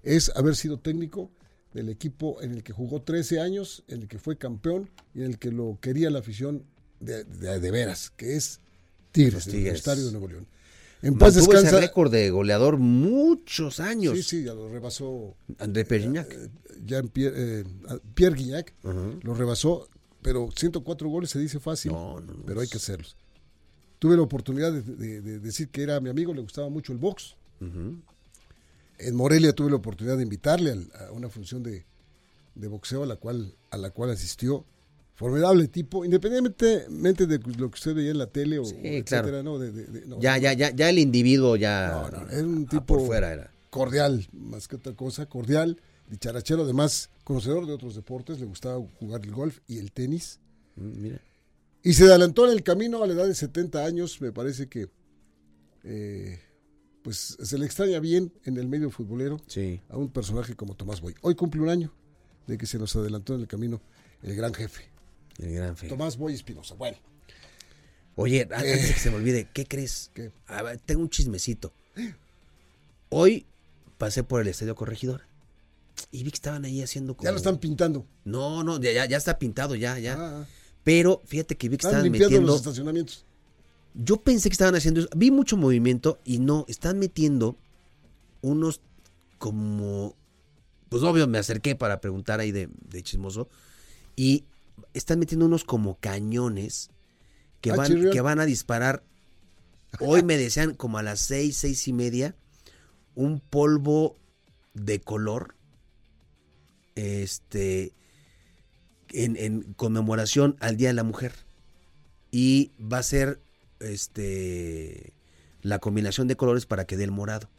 es 0.03 0.31
haber 0.35 0.55
sido 0.55 0.77
técnico 0.79 1.29
del 1.73 1.89
equipo 1.89 2.41
en 2.41 2.51
el 2.51 2.63
que 2.63 2.71
jugó 2.71 3.01
13 3.01 3.39
años, 3.41 3.83
en 3.87 4.03
el 4.03 4.07
que 4.07 4.19
fue 4.19 4.37
campeón 4.37 4.89
y 5.13 5.19
en 5.19 5.25
el 5.31 5.39
que 5.39 5.51
lo 5.51 5.77
quería 5.81 6.09
la 6.09 6.19
afición 6.19 6.63
de, 6.99 7.23
de- 7.25 7.59
de 7.59 7.71
veras, 7.71 8.11
que 8.15 8.35
es 8.35 8.59
Tigres, 9.11 9.47
el. 9.47 9.55
Universitario 9.55 10.05
de 10.05 10.11
Nuevo 10.11 10.27
León. 10.27 10.47
En 11.01 11.17
paz 11.17 11.35
Mantuvo 11.35 11.53
ese 11.55 11.63
descansa. 11.63 11.85
récord 11.85 12.11
de 12.11 12.29
goleador 12.29 12.77
muchos 12.77 13.81
años. 13.81 14.15
Sí, 14.15 14.23
sí, 14.23 14.43
ya 14.43 14.53
lo 14.53 14.69
rebasó 14.69 15.35
André 15.59 15.83
Perignac. 15.83 16.33
ya 16.85 17.03
Pierre, 17.03 17.35
eh, 17.59 17.63
Pierre 18.13 18.35
Guignac, 18.37 18.73
lo 19.23 19.33
rebasó, 19.33 19.89
pero 20.21 20.49
104 20.55 21.09
goles 21.09 21.29
se 21.31 21.39
dice 21.39 21.59
fácil, 21.59 21.91
No, 21.91 22.21
no, 22.21 22.33
no, 22.33 22.43
pero 22.45 22.61
hay 22.61 22.67
que 22.69 22.77
hacerlos. 22.77 23.17
Tuve 24.03 24.17
la 24.17 24.23
oportunidad 24.23 24.73
de, 24.73 24.81
de- 24.81 25.21
de 25.21 25.39
decir 25.39 25.69
que 25.69 25.81
era 25.81 25.97
mi 26.01 26.09
amigo, 26.09 26.33
le 26.33 26.41
gustaba 26.41 26.67
mucho 26.67 26.91
el 26.91 26.97
box. 26.97 27.37
En 28.99 29.15
Morelia 29.15 29.53
tuve 29.53 29.69
la 29.69 29.77
oportunidad 29.77 30.17
de 30.17 30.23
invitarle 30.23 30.71
al- 30.71 30.91
a, 31.07 31.11
una 31.13 31.29
función 31.29 31.63
de, 31.63 31.85
de 32.53 32.67
boxeo 32.67 33.03
a 33.03 33.05
la 33.05 33.15
cual 33.15 33.55
a 33.71 33.77
la 33.77 33.91
cual 33.91 34.09
asistió. 34.09 34.65
Formidable 35.15 35.69
tipo, 35.69 36.03
independientemente 36.03 37.27
de 37.27 37.37
lo 37.57 37.69
que 37.69 37.75
usted 37.75 37.95
veía 37.95 38.11
en 38.11 38.17
la 38.17 38.27
tele 38.27 38.59
o 38.59 38.65
Sí, 38.65 38.75
etcétera, 38.81 39.41
claro. 39.41 39.43
¿no? 39.43 39.59
No, 40.07 40.19
Ya, 40.19 40.37
ya, 40.37 40.51
ya, 40.51 40.71
ya 40.71 40.89
el 40.89 40.99
individuo 40.99 41.55
ya. 41.55 42.09
no, 42.11 42.19
no, 42.23 42.29
era 42.29 42.43
un 42.45 42.65
ah, 42.67 42.69
tipo 42.71 42.85
por 42.85 43.05
fuera 43.05 43.31
era. 43.31 43.51
cordial, 43.69 44.27
más 44.33 44.67
que 44.67 44.75
otra 44.75 44.91
cosa, 44.97 45.27
cordial, 45.27 45.79
dicharachero, 46.09 46.63
además 46.63 47.09
conocedor 47.23 47.67
de 47.67 47.71
otros 47.71 47.95
deportes, 47.95 48.41
le 48.41 48.47
gustaba 48.47 48.83
jugar 48.99 49.21
el 49.23 49.31
golf 49.31 49.59
y 49.65 49.77
el 49.77 49.93
tenis. 49.93 50.39
Mm, 50.75 51.01
Mira. 51.01 51.21
Y 51.83 51.93
se 51.93 52.05
adelantó 52.05 52.45
en 52.45 52.53
el 52.53 52.63
camino 52.63 53.03
a 53.03 53.07
la 53.07 53.13
edad 53.13 53.27
de 53.27 53.35
70 53.35 53.83
años, 53.85 54.21
me 54.21 54.31
parece 54.31 54.67
que 54.69 54.89
eh, 55.83 56.39
pues 57.03 57.37
se 57.41 57.57
le 57.57 57.65
extraña 57.65 57.99
bien 57.99 58.31
en 58.45 58.57
el 58.57 58.67
medio 58.67 58.89
futbolero 58.89 59.41
Sí. 59.47 59.81
a 59.89 59.97
un 59.97 60.09
personaje 60.09 60.55
como 60.55 60.75
Tomás 60.75 61.01
Boy. 61.01 61.13
Hoy 61.21 61.35
cumple 61.35 61.61
un 61.61 61.69
año 61.69 61.93
de 62.47 62.57
que 62.57 62.65
se 62.65 62.79
nos 62.79 62.95
adelantó 62.95 63.35
en 63.35 63.41
el 63.41 63.47
camino 63.47 63.81
el 64.21 64.35
gran 64.35 64.53
jefe, 64.53 64.85
El 65.39 65.53
gran 65.53 65.75
fe. 65.75 65.89
Tomás 65.89 66.17
Boy 66.17 66.33
Espinosa. 66.33 66.75
Bueno, 66.75 66.97
Oye, 68.15 68.47
antes 68.51 68.87
de 68.87 68.93
que 68.93 68.99
se 68.99 69.09
me 69.09 69.15
olvide, 69.17 69.47
¿qué 69.53 69.65
crees? 69.65 70.11
¿Qué? 70.13 70.31
A 70.45 70.61
ver, 70.61 70.77
tengo 70.79 71.01
un 71.01 71.09
chismecito. 71.09 71.73
Hoy 73.09 73.45
pasé 73.97 74.23
por 74.23 74.39
el 74.41 74.47
Estadio 74.47 74.75
Corregidora. 74.75 75.27
y 76.11 76.23
vi 76.23 76.29
que 76.29 76.35
estaban 76.35 76.63
ahí 76.63 76.81
haciendo 76.83 77.15
como... 77.17 77.25
Ya 77.25 77.31
lo 77.31 77.37
están 77.37 77.57
pintando. 77.57 78.05
No, 78.23 78.63
no, 78.63 78.79
ya, 78.79 78.91
ya- 78.91 79.05
ya 79.07 79.17
está 79.17 79.37
pintado, 79.39 79.73
ya, 79.75 79.97
ya. 79.99 80.15
Ah, 80.19 80.45
Pero 80.83 81.21
fíjate 81.25 81.55
que 81.55 81.69
vi 81.69 81.77
que 81.77 81.81
están 81.87 81.91
estaban 81.91 82.03
limpiando 82.03 82.29
metiendo... 82.29 82.47
los 82.47 82.57
estacionamientos. 82.57 83.25
Yo 83.93 84.17
pensé 84.17 84.49
que 84.49 84.53
estaban 84.53 84.75
haciendo 84.75 85.01
eso. 85.01 85.09
Vi 85.15 85.31
mucho 85.31 85.55
movimiento 85.55 86.19
y 86.25 86.39
no, 86.39 86.65
están 86.67 86.99
metiendo 86.99 87.57
unos 88.41 88.81
como... 89.37 90.15
Pues 90.89 91.03
obvio, 91.03 91.27
me 91.27 91.37
acerqué 91.37 91.75
para 91.75 92.01
preguntar 92.01 92.39
ahí 92.39 92.51
de, 92.51 92.69
de 92.89 93.03
chismoso. 93.03 93.47
Y 94.15 94.43
están 94.93 95.19
metiendo 95.19 95.45
unos 95.45 95.63
como 95.63 95.95
cañones 95.99 96.89
que, 97.61 97.71
Ah, 97.71 97.75
van, 97.75 97.87
chirrión. 97.87 98.11
que 98.11 98.21
van 98.21 98.39
a 98.39 98.45
disparar. 98.45 99.03
Hoy 99.99 100.23
me 100.23 100.37
decían 100.37 100.73
como 100.75 100.97
a 100.97 101.03
las 101.03 101.19
seis, 101.19 101.57
seis 101.57 101.87
y 101.87 101.93
media, 101.93 102.35
un 103.15 103.39
polvo 103.39 104.17
de 104.73 104.99
color. 104.99 105.55
Este. 106.95 107.93
En, 109.13 109.37
en 109.37 109.61
conmemoración 109.73 110.57
al 110.59 110.75
Día 110.77 110.89
de 110.89 110.93
la 110.95 111.03
Mujer. 111.03 111.33
Y 112.31 112.71
va 112.81 112.97
a 112.97 113.03
ser 113.03 113.39
este 113.79 115.13
la 115.61 115.79
combinación 115.79 116.27
de 116.27 116.35
colores 116.35 116.65
para 116.65 116.85
que 116.85 116.97
dé 116.97 117.03
el 117.05 117.11
morado. 117.11 117.49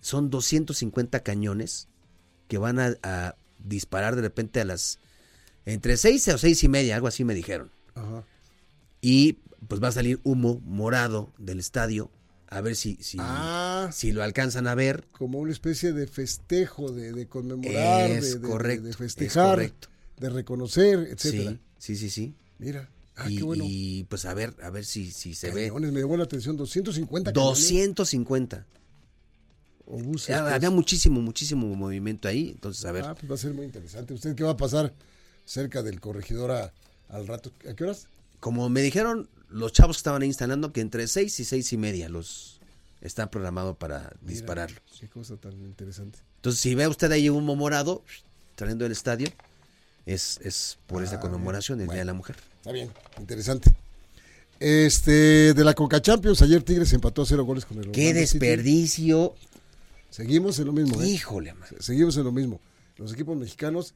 Son 0.00 0.28
250 0.30 1.20
cañones 1.20 1.88
que 2.48 2.58
van 2.58 2.78
a, 2.78 2.96
a 3.02 3.36
disparar 3.58 4.16
de 4.16 4.22
repente 4.22 4.60
a 4.60 4.64
las 4.64 4.98
entre 5.64 5.96
6 5.96 6.28
o 6.28 6.38
seis 6.38 6.62
y 6.64 6.68
media, 6.68 6.94
algo 6.96 7.06
así 7.08 7.24
me 7.24 7.34
dijeron. 7.34 7.70
Ajá. 7.94 8.24
Y 9.00 9.38
pues 9.68 9.82
va 9.82 9.88
a 9.88 9.92
salir 9.92 10.20
humo 10.24 10.60
morado 10.64 11.32
del 11.38 11.58
estadio. 11.60 12.10
A 12.48 12.60
ver 12.60 12.76
si, 12.76 12.96
si, 12.96 13.16
Ah, 13.20 13.88
si 13.92 14.12
lo 14.12 14.22
alcanzan 14.22 14.66
a 14.66 14.74
ver. 14.74 15.06
como 15.12 15.38
una 15.38 15.50
especie 15.52 15.92
de 15.94 16.06
festejo, 16.06 16.92
de, 16.92 17.12
de 17.12 17.26
conmemorar, 17.26 18.10
Es 18.10 18.34
de, 18.34 18.38
de- 18.40 18.48
correcto, 18.48 18.84
de 18.84 18.90
es 18.90 18.96
festejar, 18.98 19.50
correcto. 19.56 19.88
De 20.18 20.30
reconocer, 20.30 21.08
etcétera. 21.10 21.52
Sí, 21.78 21.96
sí, 21.96 21.96
sí, 21.96 22.10
sí. 22.10 22.34
Mira, 22.58 22.88
ah, 23.16 23.30
y, 23.30 23.36
qué 23.38 23.42
bueno. 23.42 23.64
y, 23.66 24.04
pues 24.08 24.24
a 24.24 24.34
ver, 24.34 24.54
a 24.62 24.70
ver 24.70 24.84
si, 24.84 25.10
si 25.10 25.34
se 25.34 25.50
ve. 25.50 25.70
Me 25.72 26.00
llamó 26.00 26.16
la 26.16 26.24
atención, 26.24 26.56
250 26.56 27.32
cañones 27.32 27.58
250. 27.58 28.66
o 29.86 29.98
buses, 29.98 30.28
Ya, 30.28 30.42
pues. 30.42 30.54
Había 30.54 30.70
muchísimo, 30.70 31.20
muchísimo 31.20 31.66
movimiento 31.74 32.28
ahí. 32.28 32.50
Entonces, 32.50 32.84
a 32.84 32.92
ver. 32.92 33.04
Ah, 33.04 33.14
pues 33.14 33.30
va 33.30 33.34
a 33.34 33.38
ser 33.38 33.52
muy 33.54 33.64
interesante. 33.66 34.14
¿Usted 34.14 34.34
qué 34.34 34.44
va 34.44 34.52
a 34.52 34.56
pasar 34.56 34.92
cerca 35.44 35.82
del 35.82 36.00
corregidor 36.00 36.50
a- 36.52 36.72
al 37.08 37.26
rato? 37.26 37.52
¿A 37.68 37.74
qué 37.74 37.84
horas? 37.84 38.08
Como 38.40 38.68
me 38.68 38.80
dijeron 38.82 39.28
los 39.48 39.72
chavos 39.72 39.96
que 39.96 40.00
estaban 40.00 40.22
ahí 40.22 40.28
instalando, 40.28 40.72
que 40.72 40.80
entre 40.80 41.06
6 41.06 41.38
y 41.40 41.44
seis 41.44 41.72
y 41.72 41.76
media 41.76 42.08
los 42.08 42.60
están 43.00 43.30
programados 43.30 43.76
para 43.76 43.98
Mira, 44.22 44.32
dispararlos. 44.32 44.80
Qué 44.98 45.08
cosa 45.08 45.36
tan 45.36 45.52
interesante. 45.64 46.18
Entonces, 46.36 46.60
si 46.60 46.74
ve 46.74 46.88
usted 46.88 47.10
ahí 47.12 47.28
humo 47.28 47.54
morado 47.56 48.02
saliendo 48.56 48.84
del 48.84 48.92
estadio, 48.92 49.28
es, 50.06 50.38
es 50.42 50.78
por 50.86 51.02
Ah, 51.02 51.04
esta 51.04 51.20
conmemoración 51.20 51.78
del 51.78 51.86
bien. 51.86 51.94
Día 51.94 52.00
de 52.02 52.06
la 52.06 52.14
Mujer. 52.14 52.36
Está 52.58 52.72
bien, 52.72 52.90
interesante. 53.18 53.72
Este, 54.60 55.52
de 55.54 55.64
la 55.64 55.74
Coca 55.74 56.00
Champions, 56.00 56.40
ayer 56.42 56.62
Tigres 56.62 56.92
empató 56.92 57.22
a 57.22 57.26
cero 57.26 57.44
goles 57.44 57.64
con 57.64 57.78
el 57.78 57.90
¡Qué 57.90 58.08
Orlando 58.08 58.26
City. 58.26 58.38
desperdicio! 58.38 59.34
Seguimos 60.10 60.58
en 60.60 60.66
lo 60.66 60.72
mismo, 60.72 61.02
¿eh? 61.02 61.08
Híjole, 61.08 61.52
man. 61.54 61.68
Seguimos 61.80 62.16
en 62.16 62.24
lo 62.24 62.32
mismo. 62.32 62.60
Los 62.96 63.12
equipos 63.12 63.36
mexicanos 63.36 63.94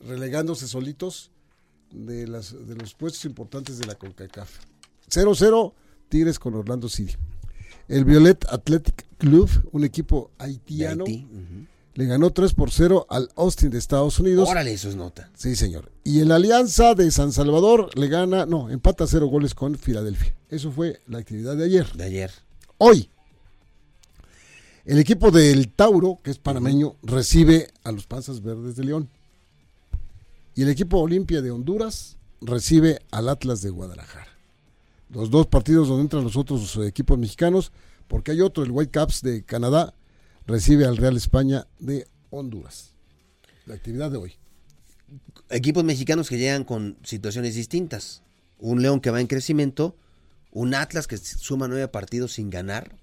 relegándose 0.00 0.68
solitos 0.68 1.30
de, 1.90 2.26
las, 2.28 2.52
de 2.68 2.74
los 2.74 2.92
puestos 2.94 3.24
importantes 3.24 3.78
de 3.78 3.86
la 3.86 3.94
CONCACAF. 3.94 4.50
0-0 5.10 5.72
Tigres 6.10 6.38
con 6.38 6.54
Orlando 6.54 6.88
City. 6.90 7.14
El 7.88 8.04
Violet 8.04 8.44
Athletic 8.50 9.06
Club, 9.16 9.48
un 9.72 9.84
equipo 9.84 10.30
haitiano, 10.38 11.04
Haití. 11.04 11.26
Le 11.96 12.04
ganó 12.04 12.30
3 12.30 12.52
por 12.52 12.70
0 12.70 13.06
al 13.08 13.30
Austin 13.36 13.70
de 13.70 13.78
Estados 13.78 14.20
Unidos. 14.20 14.46
Órale, 14.50 14.72
eso 14.74 14.90
es 14.90 14.96
nota. 14.96 15.30
Sí, 15.34 15.56
señor. 15.56 15.90
Y 16.04 16.20
el 16.20 16.30
Alianza 16.30 16.94
de 16.94 17.10
San 17.10 17.32
Salvador 17.32 17.88
le 17.98 18.08
gana, 18.08 18.44
no, 18.44 18.68
empata 18.68 19.06
0 19.06 19.26
goles 19.28 19.54
con 19.54 19.76
Filadelfia. 19.78 20.34
Eso 20.50 20.70
fue 20.70 21.00
la 21.06 21.18
actividad 21.18 21.56
de 21.56 21.64
ayer. 21.64 21.90
De 21.94 22.04
ayer. 22.04 22.30
Hoy, 22.76 23.08
el 24.84 24.98
equipo 24.98 25.30
del 25.30 25.72
Tauro, 25.72 26.20
que 26.22 26.30
es 26.30 26.38
panameño, 26.38 26.96
recibe 27.02 27.68
a 27.82 27.92
los 27.92 28.06
Panzas 28.06 28.42
Verdes 28.42 28.76
de 28.76 28.84
León. 28.84 29.08
Y 30.54 30.62
el 30.62 30.68
equipo 30.68 30.98
Olimpia 30.98 31.40
de 31.40 31.50
Honduras 31.50 32.18
recibe 32.42 33.00
al 33.10 33.30
Atlas 33.30 33.62
de 33.62 33.70
Guadalajara. 33.70 34.28
Los 35.08 35.30
dos 35.30 35.46
partidos 35.46 35.88
donde 35.88 36.02
entran 36.02 36.24
los 36.24 36.36
otros 36.36 36.76
equipos 36.86 37.16
mexicanos, 37.16 37.72
porque 38.06 38.32
hay 38.32 38.42
otro, 38.42 38.64
el 38.64 38.70
Whitecaps 38.70 39.22
de 39.22 39.44
Canadá, 39.44 39.94
recibe 40.46 40.86
al 40.86 40.96
Real 40.96 41.16
España 41.16 41.66
de 41.78 42.06
Honduras. 42.30 42.94
La 43.66 43.74
actividad 43.74 44.10
de 44.10 44.18
hoy. 44.18 44.34
Equipos 45.50 45.84
mexicanos 45.84 46.28
que 46.28 46.38
llegan 46.38 46.64
con 46.64 46.98
situaciones 47.02 47.54
distintas. 47.54 48.22
Un 48.58 48.82
León 48.82 49.00
que 49.00 49.10
va 49.10 49.20
en 49.20 49.26
crecimiento, 49.26 49.96
un 50.50 50.74
Atlas 50.74 51.06
que 51.06 51.16
suma 51.18 51.68
nueve 51.68 51.88
partidos 51.88 52.32
sin 52.32 52.50
ganar. 52.50 52.96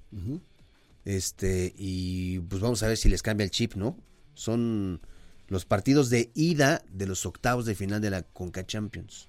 Este, 1.06 1.74
y 1.78 2.40
pues 2.40 2.62
vamos 2.62 2.82
a 2.84 2.88
ver 2.88 2.98
si 2.98 3.10
les 3.10 3.22
cambia 3.22 3.44
el 3.44 3.52
chip, 3.52 3.76
¿no? 3.76 3.98
Son 4.34 5.02
los 5.48 5.66
partidos 5.66 6.10
de 6.10 6.32
ida 6.34 6.82
de 6.92 7.06
los 7.06 7.26
octavos 7.26 7.66
de 7.66 7.76
final 7.76 8.02
de 8.02 8.10
la 8.10 8.24
Conca 8.24 8.66
Champions. 8.66 9.28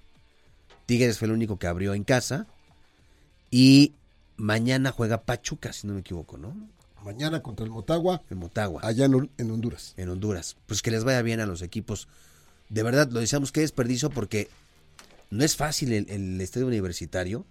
Tigres 0.85 1.19
fue 1.19 1.27
el 1.27 1.33
único 1.33 1.59
que 1.59 1.67
abrió 1.67 1.93
en 1.93 2.03
casa. 2.03 2.47
Y 3.51 3.93
mañana 4.37 4.91
juega 4.91 5.23
Pachuca, 5.23 5.73
si 5.73 5.85
no 5.85 5.93
me 5.93 5.99
equivoco, 5.99 6.37
¿no? 6.37 6.55
Mañana 7.05 7.43
contra 7.43 7.63
el 7.63 7.71
Motagua, 7.71 8.23
En 8.31 8.39
Motagua, 8.39 8.81
allá 8.83 9.05
en 9.05 9.51
Honduras. 9.51 9.93
en 9.95 10.09
Honduras. 10.09 10.57
Pues 10.65 10.81
que 10.81 10.89
les 10.89 11.03
vaya 11.03 11.21
bien 11.21 11.39
a 11.39 11.45
los 11.45 11.61
equipos. 11.61 12.07
De 12.69 12.81
verdad, 12.81 13.07
lo 13.11 13.19
decíamos 13.19 13.51
que 13.51 13.61
desperdicio 13.61 14.09
porque 14.09 14.49
no 15.29 15.43
es 15.43 15.55
fácil 15.55 15.93
el, 15.93 16.09
el 16.09 16.41
estadio 16.41 16.65
universitario. 16.65 17.45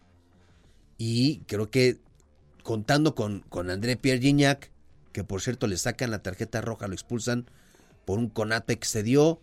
Y 0.99 1.39
creo 1.47 1.71
que 1.71 2.01
contando 2.65 3.15
con, 3.15 3.45
con 3.49 3.71
André 3.71 3.97
Pierre 3.97 4.21
Gignac, 4.21 4.73
que 5.13 5.23
por 5.23 5.41
cierto 5.41 5.69
le 5.69 5.77
sacan 5.77 6.11
la 6.11 6.21
tarjeta 6.21 6.61
roja, 6.61 6.89
lo 6.89 6.95
expulsan 6.95 7.47
por 8.05 8.19
un 8.19 8.29
conato 8.29 8.77
que 8.77 8.87
se 8.87 9.05
dio, 9.05 9.41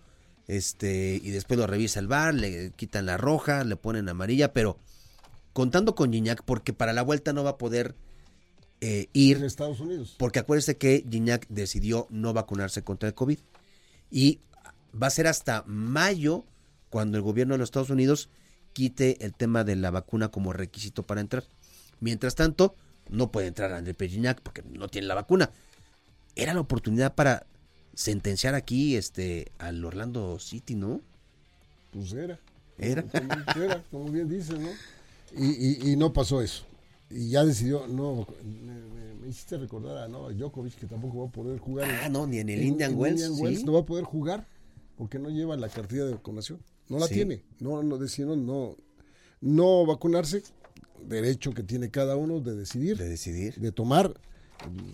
este, 0.47 1.21
y 1.23 1.29
después 1.29 1.57
lo 1.57 1.67
revisa 1.67 2.01
el 2.01 2.07
bar, 2.07 2.33
le 2.33 2.71
quitan 2.71 3.05
la 3.05 3.15
roja, 3.15 3.63
le 3.63 3.77
ponen 3.77 4.09
amarilla, 4.09 4.51
pero 4.51 4.77
contando 5.53 5.95
con 5.95 6.11
Gignac, 6.11 6.43
porque 6.43 6.73
para 6.73 6.91
la 6.91 7.01
vuelta 7.01 7.31
no 7.31 7.45
va 7.45 7.51
a 7.51 7.57
poder 7.57 7.95
eh, 8.81 9.07
ir 9.13 9.43
Estados 9.43 9.79
Unidos. 9.79 10.15
porque 10.17 10.39
acuérdese 10.39 10.75
que 10.77 11.05
Gignac 11.09 11.47
decidió 11.49 12.07
no 12.09 12.33
vacunarse 12.33 12.83
contra 12.83 13.07
el 13.09 13.15
COVID. 13.15 13.39
Y 14.09 14.39
va 15.01 15.07
a 15.07 15.11
ser 15.11 15.27
hasta 15.27 15.63
mayo 15.67 16.43
cuando 16.89 17.17
el 17.17 17.23
gobierno 17.23 17.53
de 17.53 17.59
los 17.59 17.67
Estados 17.67 17.89
Unidos 17.91 18.29
quite 18.73 19.23
el 19.25 19.33
tema 19.33 19.63
de 19.63 19.75
la 19.75 19.91
vacuna 19.91 20.29
como 20.29 20.51
requisito 20.53 21.03
para 21.03 21.21
entrar. 21.21 21.43
Mientras 21.99 22.35
tanto, 22.35 22.75
no 23.09 23.31
puede 23.31 23.47
entrar 23.47 23.71
André 23.73 23.95
Gignac 24.09 24.41
porque 24.41 24.63
no 24.63 24.87
tiene 24.89 25.07
la 25.07 25.15
vacuna. 25.15 25.51
Era 26.35 26.53
la 26.53 26.61
oportunidad 26.61 27.13
para 27.15 27.45
sentenciar 27.93 28.55
aquí 28.55 28.95
este 28.95 29.51
al 29.59 29.83
Orlando 29.85 30.39
City, 30.39 30.75
¿no? 30.75 31.01
Pues 31.91 32.13
era. 32.13 32.39
Era. 32.77 33.03
Como, 33.03 33.33
era, 33.63 33.83
como 33.91 34.09
bien 34.11 34.27
dices, 34.29 34.57
¿no? 34.59 34.69
Y, 35.37 35.45
y- 35.87 35.91
y 35.91 35.95
no 35.97 36.11
pasó 36.13 36.41
eso. 36.41 36.65
Y 37.13 37.29
ya 37.29 37.43
decidió, 37.45 37.87
no, 37.87 38.25
me, 39.21 39.27
hiciste 39.29 39.57
recordar 39.57 39.97
a 39.97 40.07
Novak 40.07 40.35
Djokovic 40.35 40.75
que 40.75 40.87
tampoco 40.87 41.19
va 41.19 41.27
a 41.27 41.31
poder 41.31 41.59
jugar. 41.59 41.89
Ah, 42.03 42.09
no, 42.09 42.25
ni 42.27 42.39
en 42.39 42.49
el 42.49 42.59
en- 42.61 42.67
Indian 42.67 42.91
en 42.91 42.97
Wells. 42.99 43.21
Indian 43.21 43.35
sí. 43.35 43.41
Wells 43.41 43.63
no 43.65 43.73
va 43.73 43.79
a 43.81 43.85
poder 43.85 44.03
jugar 44.05 44.47
porque 44.97 45.19
no 45.19 45.29
lleva 45.29 45.55
la 45.57 45.69
cartilla 45.69 46.05
de 46.05 46.13
vacunación. 46.13 46.59
No 46.89 46.99
la 46.99 47.07
Sí. 47.07 47.15
tiene. 47.15 47.41
No, 47.59 47.81
no 47.83 47.97
decidieron 47.97 48.45
no, 48.45 48.75
no 49.41 49.85
vacunarse. 49.85 50.43
Derecho 51.07 51.51
que 51.53 51.63
tiene 51.63 51.89
cada 51.89 52.15
uno 52.15 52.39
de 52.41 52.55
decidir, 52.55 52.97
De 52.97 53.05
de, 53.05 53.09
decidir. 53.11 53.71
tomar. 53.73 54.13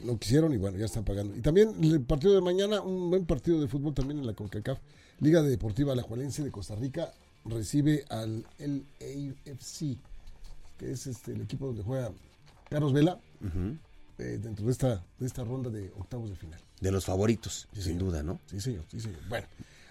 No 0.06 0.18
quisieron 0.18 0.54
y 0.54 0.58
bueno, 0.58 0.78
ya 0.78 0.86
están 0.86 1.04
pagando. 1.04 1.36
Y 1.36 1.42
también 1.42 1.72
el 1.84 2.00
partido 2.02 2.34
de 2.34 2.40
mañana, 2.42 2.82
un 2.82 3.10
buen 3.10 3.26
partido 3.26 3.60
de 3.60 3.68
fútbol 3.68 3.94
también 3.94 4.20
en 4.20 4.26
la 4.26 4.34
CONCACAF. 4.34 4.80
Liga 5.20 5.42
Deportiva 5.42 5.92
Alajuelense 5.92 6.44
de 6.44 6.52
Costa 6.52 6.76
Rica 6.76 7.12
recibe 7.44 8.06
al 8.10 8.46
LAFC, 8.60 9.98
que 10.78 10.92
es 10.92 11.08
este, 11.08 11.32
el 11.34 11.42
equipo 11.42 11.68
donde 11.68 11.84
juega 11.84 12.12
Carlos 12.70 12.94
Vela 12.94 13.20
eh, 14.20 14.40
dentro 14.42 14.66
de 14.66 14.72
esta, 14.72 15.04
de 15.20 15.26
esta 15.28 15.44
ronda 15.44 15.70
de 15.70 15.92
octavos 15.98 16.30
de 16.30 16.36
final. 16.36 16.60
De 16.82 16.92
los 16.92 17.06
favoritos, 17.06 17.68
Sí, 17.74 17.82
sin 17.82 17.94
señor. 17.94 18.00
duda, 18.04 18.24
¿no? 18.24 18.40
Sí, 18.48 18.60
señor, 18.62 18.84
sí, 18.90 19.00
señor. 19.00 19.20
Bueno, 19.30 19.48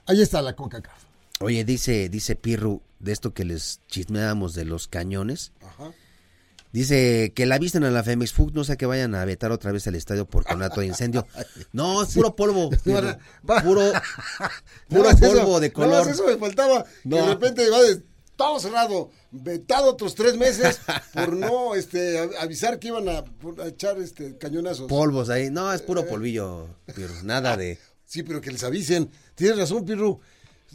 ahí 0.07 0.21
está 0.23 0.41
la 0.43 0.55
CONCACAF. 0.55 1.05
Oye, 1.41 1.65
dice, 1.65 2.09
dice 2.09 2.35
Pirru, 2.37 2.81
de 2.99 3.13
esto 3.13 3.35
que 3.35 3.45
les 3.45 3.81
chismeábamos 3.89 4.55
de 4.55 4.65
los 4.65 4.89
cañones. 4.89 5.53
Ajá. 5.63 5.93
Dice 6.73 7.33
que 7.35 7.47
la 7.47 7.59
visten 7.59 7.85
a 7.85 7.91
la 7.91 8.03
Femex 8.03 8.33
Food, 8.33 8.53
no 8.53 8.63
sé 8.65 8.77
que 8.77 8.85
vayan 8.87 9.15
a 9.15 9.25
vetar 9.25 9.51
otra 9.53 9.73
vez 9.73 9.87
el 9.87 9.95
estadio 9.95 10.27
por 10.27 10.45
conato 10.45 10.81
de 10.81 10.87
incendio. 10.89 11.27
No, 11.73 12.03
es 12.03 12.15
puro 12.15 12.35
polvo. 12.37 12.71
Pirru. 12.71 13.09
Puro, 13.63 13.93
puro 14.89 15.11
polvo 15.19 15.61
de 15.61 15.73
color. 15.73 16.09
eso 16.09 16.27
me 16.27 16.37
faltaba. 16.37 16.85
Que 16.85 16.91
No. 17.09 17.17
de 17.17 17.27
repente 17.35 17.71
va 17.71 17.81
de 17.83 18.03
todo 18.37 18.61
cerrado, 18.61 19.11
vetado 19.31 19.91
otros 19.91 20.15
tres 20.15 20.37
meses 20.37 20.81
por 21.15 21.33
no 21.33 21.75
este, 21.75 22.19
avisar 22.41 22.79
que 22.79 22.89
iban 22.89 23.09
a, 23.09 23.25
a 23.63 23.67
echar 23.69 23.99
este, 23.99 24.37
cañonazos. 24.39 24.89
Polvos 24.89 25.29
ahí. 25.31 25.51
No, 25.51 25.73
es 25.73 25.83
puro 25.83 26.07
polvillo, 26.07 26.69
Pirru. 26.95 27.15
Nada 27.25 27.57
de. 27.57 27.79
Sí, 28.05 28.23
pero 28.23 28.41
que 28.41 28.51
les 28.53 28.63
avisen. 28.63 29.11
Tienes 29.35 29.59
razón, 29.59 29.85
Pirru. 29.85 30.21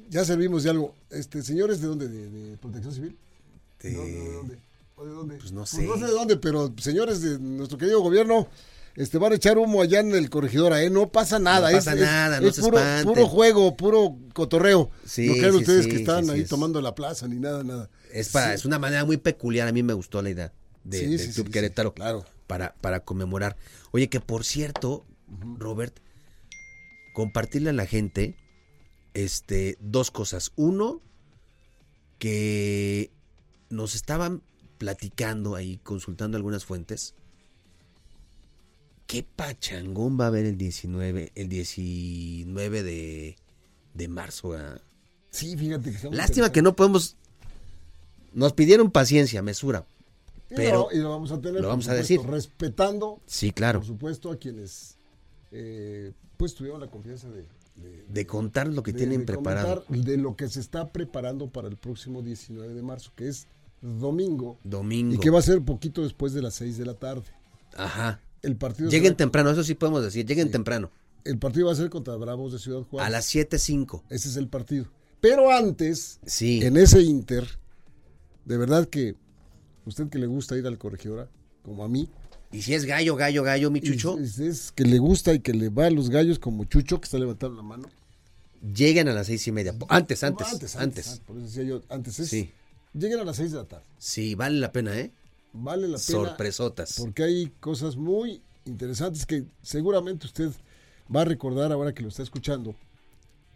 Ya 0.09 0.25
servimos 0.25 0.63
de 0.63 0.69
algo. 0.71 0.95
Este, 1.09 1.41
señores, 1.43 1.79
¿de 1.81 1.87
dónde? 1.87 2.07
¿De, 2.07 2.29
de 2.29 2.57
Protección 2.57 2.93
Civil? 2.93 3.17
De- 3.81 3.91
No, 3.91 4.01
¿De 4.03 4.33
dónde? 4.33 4.57
¿O 4.95 5.05
de 5.05 5.11
dónde? 5.11 5.35
Pues 5.37 5.51
no 5.51 5.65
sé. 5.65 5.83
no 5.83 5.95
sé 5.97 6.05
de 6.05 6.11
dónde, 6.11 6.37
pero 6.37 6.73
señores 6.77 7.21
de 7.21 7.39
nuestro 7.39 7.77
querido 7.77 8.01
gobierno, 8.01 8.47
este, 8.95 9.17
van 9.17 9.31
a 9.31 9.35
echar 9.35 9.57
humo 9.57 9.81
allá 9.81 9.99
en 9.99 10.13
el 10.15 10.29
corregidora, 10.29 10.81
¿eh? 10.83 10.89
No 10.89 11.11
pasa 11.11 11.39
nada. 11.39 11.71
No 11.71 11.77
es- 11.77 11.85
pasa 11.85 11.93
es- 11.95 12.01
nada, 12.01 12.41
no 12.41 12.47
es 12.47 12.55
se 12.55 12.61
puro, 12.61 12.79
puro 13.03 13.27
juego, 13.27 13.75
puro 13.77 14.17
cotorreo. 14.33 14.89
Sí, 15.05 15.27
no 15.27 15.33
crean 15.33 15.51
sí, 15.53 15.57
ustedes 15.59 15.83
sí, 15.85 15.89
que 15.91 15.95
están 15.97 16.29
ahí 16.29 16.41
es- 16.41 16.49
tomando 16.49 16.81
la 16.81 16.93
plaza 16.95 17.27
ni 17.27 17.39
nada, 17.39 17.63
nada. 17.63 17.89
Es, 18.11 18.29
para, 18.29 18.53
es 18.53 18.65
una 18.65 18.79
manera 18.79 19.05
muy 19.05 19.17
peculiar. 19.17 19.67
A 19.67 19.71
mí 19.71 19.83
me 19.83 19.93
gustó 19.93 20.21
la 20.21 20.29
idea 20.29 20.51
de, 20.83 21.07
del 21.07 21.33
Club 21.33 21.49
Querétaro. 21.49 21.93
claro. 21.93 22.25
Para, 22.47 22.73
para 22.81 22.99
conmemorar. 22.99 23.55
Oye, 23.91 24.09
que 24.09 24.19
por 24.19 24.43
cierto, 24.43 25.05
Robert, 25.57 25.97
compartirle 27.13 27.69
a 27.69 27.73
la 27.73 27.85
gente 27.85 28.35
este, 29.13 29.77
dos 29.79 30.11
cosas. 30.11 30.51
Uno, 30.57 31.01
que 32.19 33.11
nos 33.69 33.95
estaban 33.95 34.41
platicando 34.77 35.55
ahí, 35.55 35.77
consultando 35.83 36.37
algunas 36.37 36.65
fuentes. 36.65 37.15
¿Qué 39.11 39.23
pachangón 39.35 40.17
va 40.17 40.23
a 40.23 40.27
haber 40.27 40.45
el 40.45 40.57
19, 40.57 41.33
el 41.35 41.49
19 41.49 42.83
de, 42.83 43.35
de 43.93 44.07
marzo? 44.07 44.53
ah? 44.53 44.79
Sí, 45.31 45.57
fíjate 45.57 45.89
que 45.89 45.95
estamos 45.97 46.15
Lástima 46.17 46.51
que 46.51 46.61
no 46.61 46.75
podemos. 46.77 47.17
Nos 48.33 48.53
pidieron 48.53 48.89
paciencia, 48.89 49.41
mesura. 49.41 49.85
Y 50.49 50.55
Pero. 50.55 50.87
lo, 50.89 50.97
y 50.97 51.01
lo 51.01 51.09
vamos 51.09 51.31
a 51.33 51.41
tener, 51.41 51.61
lo 51.61 51.67
vamos 51.67 51.89
a 51.89 51.93
decir. 51.93 52.21
respetando, 52.21 53.19
Sí, 53.25 53.51
claro. 53.51 53.79
por 53.79 53.87
supuesto, 53.87 54.31
a 54.31 54.37
quienes 54.37 54.95
eh, 55.51 56.13
pues 56.37 56.55
tuvieron 56.55 56.79
la 56.79 56.87
confianza 56.87 57.29
de, 57.29 57.41
de- 57.75 58.05
De 58.07 58.25
contar 58.25 58.67
lo 58.69 58.81
que 58.81 58.93
de- 58.93 58.97
tienen 58.99 59.19
de 59.21 59.25
preparado. 59.25 59.83
de 59.89 60.15
lo 60.17 60.37
que 60.37 60.47
se 60.47 60.61
está 60.61 60.89
preparando 60.93 61.49
para 61.49 61.67
el 61.67 61.75
próximo 61.75 62.21
19 62.21 62.73
de 62.73 62.81
marzo, 62.81 63.11
que 63.17 63.27
es 63.27 63.47
domingo, 63.81 64.57
Domingo. 64.63 65.15
y 65.15 65.17
que 65.19 65.29
va 65.29 65.39
a 65.39 65.41
ser 65.41 65.61
poquito 65.61 66.01
después 66.03 66.31
de 66.31 66.41
las 66.41 66.53
6 66.55 66.77
de 66.77 66.85
la 66.85 66.93
tarde. 66.93 67.25
Ajá. 67.75 68.21
El 68.41 68.55
partido, 68.55 68.89
Lleguen 68.89 69.09
será- 69.09 69.17
temprano, 69.17 69.51
eso 69.51 69.63
sí 69.63 69.75
podemos 69.75 70.03
decir. 70.03 70.25
Lleguen 70.25 70.51
temprano. 70.51 70.91
el 71.23 71.37
partido 71.37 71.67
va 71.67 71.73
a 71.73 71.75
ser 71.75 71.89
contra 71.91 72.15
Bravos 72.15 72.51
de 72.53 72.57
Ciudad 72.59 72.81
Juárez. 72.81 73.07
A 73.07 73.09
las 73.11 73.25
7.05. 73.25 74.03
Ese 74.09 74.27
es 74.29 74.37
el 74.37 74.47
partido. 74.47 74.85
Pero 75.19 75.51
antes, 75.51 76.19
Sí. 76.25 76.61
en 76.63 76.77
ese 76.77 77.01
Inter, 77.01 77.47
de 78.45 78.57
verdad 78.57 78.87
que 78.87 79.15
usted 79.85 80.09
que 80.09 80.17
le 80.17 80.25
gusta 80.25 80.57
ir 80.57 80.65
al 80.65 80.79
corregidora, 80.79 81.29
como 81.61 81.83
a 81.83 81.87
mí, 81.87 82.09
Y 82.53 82.63
si 82.63 82.73
es 82.73 82.83
gallo, 82.85 83.15
gallo, 83.15 83.43
gallo, 83.43 83.69
mi 83.71 83.79
chucho, 83.81 84.17
Es, 84.19 84.37
es 84.39 84.71
que 84.73 84.83
le 84.83 84.97
gusta 84.99 85.33
y 85.33 85.39
que 85.39 85.53
le 85.53 85.69
va 85.69 85.85
a 85.85 85.89
los 85.91 86.09
gallos 86.09 86.37
como 86.39 86.65
Chucho, 86.65 86.99
que 86.99 87.05
está 87.05 87.17
levantando 87.19 87.55
la 87.55 87.63
mano. 87.63 87.87
lleguen 88.75 89.07
a 89.07 89.13
las 89.13 89.27
seis 89.27 89.47
y 89.47 89.51
media. 89.53 89.73
Antes, 89.87 90.23
antes, 90.23 90.47
No, 90.47 90.53
antes. 90.53 90.75
antes, 90.75 91.21
Por 91.25 91.37
eso 91.37 91.45
decía 91.45 91.63
yo, 91.63 91.81
antes 91.89 92.19
es. 92.19 92.27
Sí. 92.29 92.51
Lleguen 92.93 93.19
a 93.19 93.23
las 93.23 93.37
6 93.37 93.51
de 93.53 93.57
la 93.59 93.63
tarde. 93.65 93.85
Sí, 93.97 94.35
vale 94.35 94.59
la 94.59 94.71
pena, 94.73 94.97
¿eh? 94.99 95.11
Vale 95.53 95.83
la 95.83 95.97
pena. 95.97 95.99
Sorpresotas. 95.99 96.95
Porque 96.99 97.23
hay 97.23 97.51
cosas 97.59 97.95
muy 97.95 98.41
interesantes 98.65 99.25
que 99.25 99.45
seguramente 99.61 100.25
usted 100.27 100.51
va 101.13 101.21
a 101.21 101.25
recordar 101.25 101.71
ahora 101.71 101.93
que 101.93 102.03
lo 102.03 102.09
está 102.09 102.23
escuchando. 102.23 102.75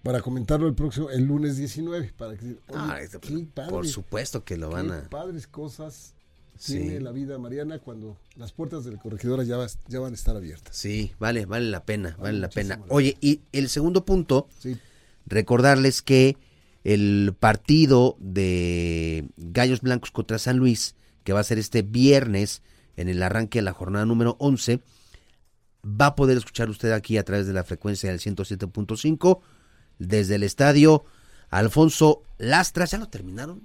Para 0.04 0.22
comentarlo 0.22 0.68
el 0.68 0.76
próximo, 0.76 1.10
el 1.10 1.24
lunes 1.26 1.58
19. 1.58 2.14
Para 2.18 2.36
que, 2.38 2.58
Ah, 2.74 3.00
este, 3.02 3.20
qué 3.20 3.48
padre, 3.54 3.72
por 3.72 3.88
supuesto 3.88 4.44
que 4.44 4.56
lo 4.58 4.70
van 4.70 4.88
qué 4.88 4.94
a. 4.94 5.10
padres 5.10 5.48
cosas 5.48 6.14
Sí. 6.58 6.74
tiene 6.78 7.00
la 7.02 7.12
vida 7.12 7.38
mariana 7.40 7.80
cuando 7.80 8.16
las 8.36 8.52
puertas 8.52 8.86
del 8.86 8.98
corregidora 9.00 9.44
ya, 9.44 9.58
vas- 9.58 9.80
ya 9.88 10.00
van 10.00 10.12
a 10.14 10.16
estar 10.16 10.36
abiertas. 10.36 10.76
Sí, 10.78 11.12
vale, 11.20 11.46
vale 11.46 11.70
la 11.72 11.84
pena, 11.84 12.12
vale, 12.12 12.22
Vale 12.22 12.40
la 12.40 12.50
pena. 12.50 12.78
la 12.78 12.86
Oye, 12.94 13.18
y 13.20 13.42
el 13.52 13.68
segundo 13.68 14.06
punto, 14.06 14.48
Sí. 14.60 14.78
recordarles 15.26 16.02
que 16.02 16.38
el 16.84 17.34
partido 17.40 18.16
de 18.20 19.28
Gallos 19.38 19.82
Blancos 19.82 20.12
contra 20.12 20.38
San 20.38 20.58
Luis, 20.58 20.96
que 21.26 21.34
va 21.34 21.42
a 21.42 21.44
ser 21.44 21.60
este 21.60 21.82
viernes 21.82 22.62
en 22.96 23.10
el 23.10 23.22
arranque 23.22 23.58
de 23.60 23.64
la 23.64 23.74
jornada 23.74 24.06
número 24.06 24.38
11, 24.40 24.80
va 25.84 26.08
a 26.08 26.16
poder 26.16 26.38
escuchar 26.38 26.70
usted 26.70 26.92
aquí 26.92 27.18
a 27.18 27.26
través 27.26 27.48
de 27.48 27.54
la 27.54 27.66
frecuencia 27.66 28.10
del 28.10 28.22
107.5 28.22 29.42
desde 30.00 30.36
el 30.36 30.44
estadio 30.44 31.04
Alfonso 31.50 32.22
Lastras. 32.38 32.92
¿Ya 32.92 33.00
lo 33.00 33.10
terminaron? 33.10 33.64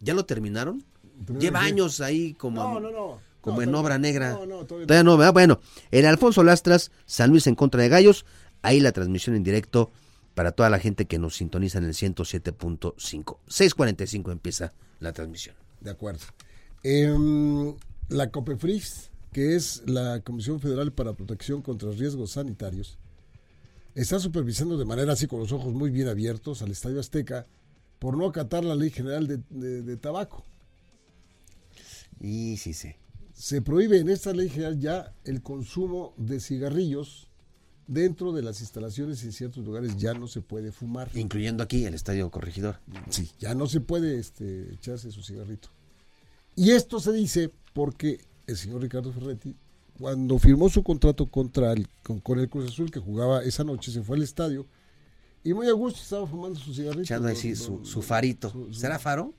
¿Ya 0.00 0.14
lo 0.14 0.26
terminaron? 0.26 0.84
¿Terminaron 1.02 1.40
Lleva 1.40 1.60
años 1.60 2.00
ahí 2.00 2.34
como... 2.34 2.62
No, 2.62 2.78
no, 2.78 2.90
no. 2.90 3.18
como 3.40 3.62
en 3.62 3.74
obra 3.74 3.98
negra. 3.98 4.32
No, 4.32 4.46
no, 4.46 4.64
todavía. 4.64 4.86
Todavía 4.86 5.04
no, 5.04 5.16
¿verdad? 5.16 5.32
Bueno, 5.32 5.60
el 5.90 6.06
Alfonso 6.06 6.44
Lastras, 6.44 6.92
San 7.06 7.30
Luis 7.30 7.46
en 7.46 7.54
contra 7.54 7.82
de 7.82 7.88
Gallos. 7.88 8.26
Ahí 8.62 8.80
la 8.80 8.92
transmisión 8.92 9.34
en 9.34 9.42
directo 9.42 9.90
para 10.34 10.52
toda 10.52 10.68
la 10.68 10.78
gente 10.78 11.06
que 11.06 11.18
nos 11.18 11.36
sintoniza 11.36 11.78
en 11.78 11.84
el 11.84 11.94
107.5. 11.94 12.94
6.45 13.48 14.32
empieza 14.32 14.72
la 15.00 15.12
transmisión. 15.12 15.56
De 15.80 15.90
acuerdo. 15.90 16.20
Em, 16.82 17.74
la 18.08 18.30
COPEFRIS, 18.30 19.10
que 19.32 19.54
es 19.56 19.82
la 19.86 20.20
Comisión 20.20 20.60
Federal 20.60 20.92
para 20.92 21.12
Protección 21.12 21.62
contra 21.62 21.90
Riesgos 21.92 22.32
Sanitarios, 22.32 22.98
está 23.94 24.18
supervisando 24.18 24.76
de 24.78 24.84
manera 24.84 25.12
así 25.12 25.26
con 25.26 25.40
los 25.40 25.52
ojos 25.52 25.72
muy 25.74 25.90
bien 25.90 26.08
abiertos 26.08 26.62
al 26.62 26.70
Estadio 26.70 27.00
Azteca 27.00 27.46
por 27.98 28.16
no 28.16 28.26
acatar 28.26 28.64
la 28.64 28.74
Ley 28.74 28.90
General 28.90 29.26
de, 29.26 29.40
de- 29.50 29.82
de 29.82 29.96
Tabaco. 29.96 30.44
Y 32.20 32.56
sí, 32.56 32.72
sí. 32.74 32.92
Se 33.34 33.62
prohíbe 33.62 33.98
en 33.98 34.10
esta 34.10 34.32
ley 34.34 34.50
general 34.50 34.78
ya 34.78 35.14
el 35.24 35.40
consumo 35.40 36.12
de 36.18 36.40
cigarrillos 36.40 37.28
dentro 37.86 38.32
de 38.32 38.42
las 38.42 38.60
instalaciones 38.60 39.22
y 39.22 39.26
en 39.26 39.32
ciertos 39.32 39.64
lugares 39.64 39.96
ya 39.96 40.12
no 40.12 40.28
se 40.28 40.42
puede 40.42 40.72
fumar. 40.72 41.08
Incluyendo 41.14 41.62
aquí 41.62 41.84
el 41.86 41.94
Estadio 41.94 42.30
Corregidor. 42.30 42.78
Sí, 43.08 43.30
ya 43.38 43.54
no 43.54 43.66
se 43.66 43.80
puede 43.80 44.18
este, 44.18 44.74
echarse 44.74 45.10
su 45.10 45.22
cigarrito. 45.22 45.70
Y 46.56 46.70
esto 46.70 47.00
se 47.00 47.12
dice 47.12 47.50
porque 47.72 48.20
el 48.46 48.56
señor 48.56 48.82
Ricardo 48.82 49.12
Ferretti, 49.12 49.54
cuando 49.98 50.38
firmó 50.38 50.68
su 50.68 50.82
contrato 50.82 51.26
contra 51.26 51.72
el, 51.72 51.88
con, 52.02 52.20
con 52.20 52.38
el 52.38 52.48
Cruz 52.48 52.70
Azul 52.70 52.90
que 52.90 53.00
jugaba 53.00 53.42
esa 53.44 53.64
noche, 53.64 53.90
se 53.92 54.02
fue 54.02 54.16
al 54.16 54.22
estadio 54.22 54.66
y 55.44 55.54
muy 55.54 55.68
a 55.68 55.72
gusto 55.72 56.00
estaba 56.02 56.26
fumando 56.26 56.58
su 56.58 56.74
cigarrito. 56.74 57.02
Echando 57.02 57.28
así 57.28 57.54
su, 57.56 57.84
su 57.84 58.02
farito. 58.02 58.50
su- 58.50 58.72
su- 58.72 58.80
¿Será 58.80 58.98
faro? 58.98 59.34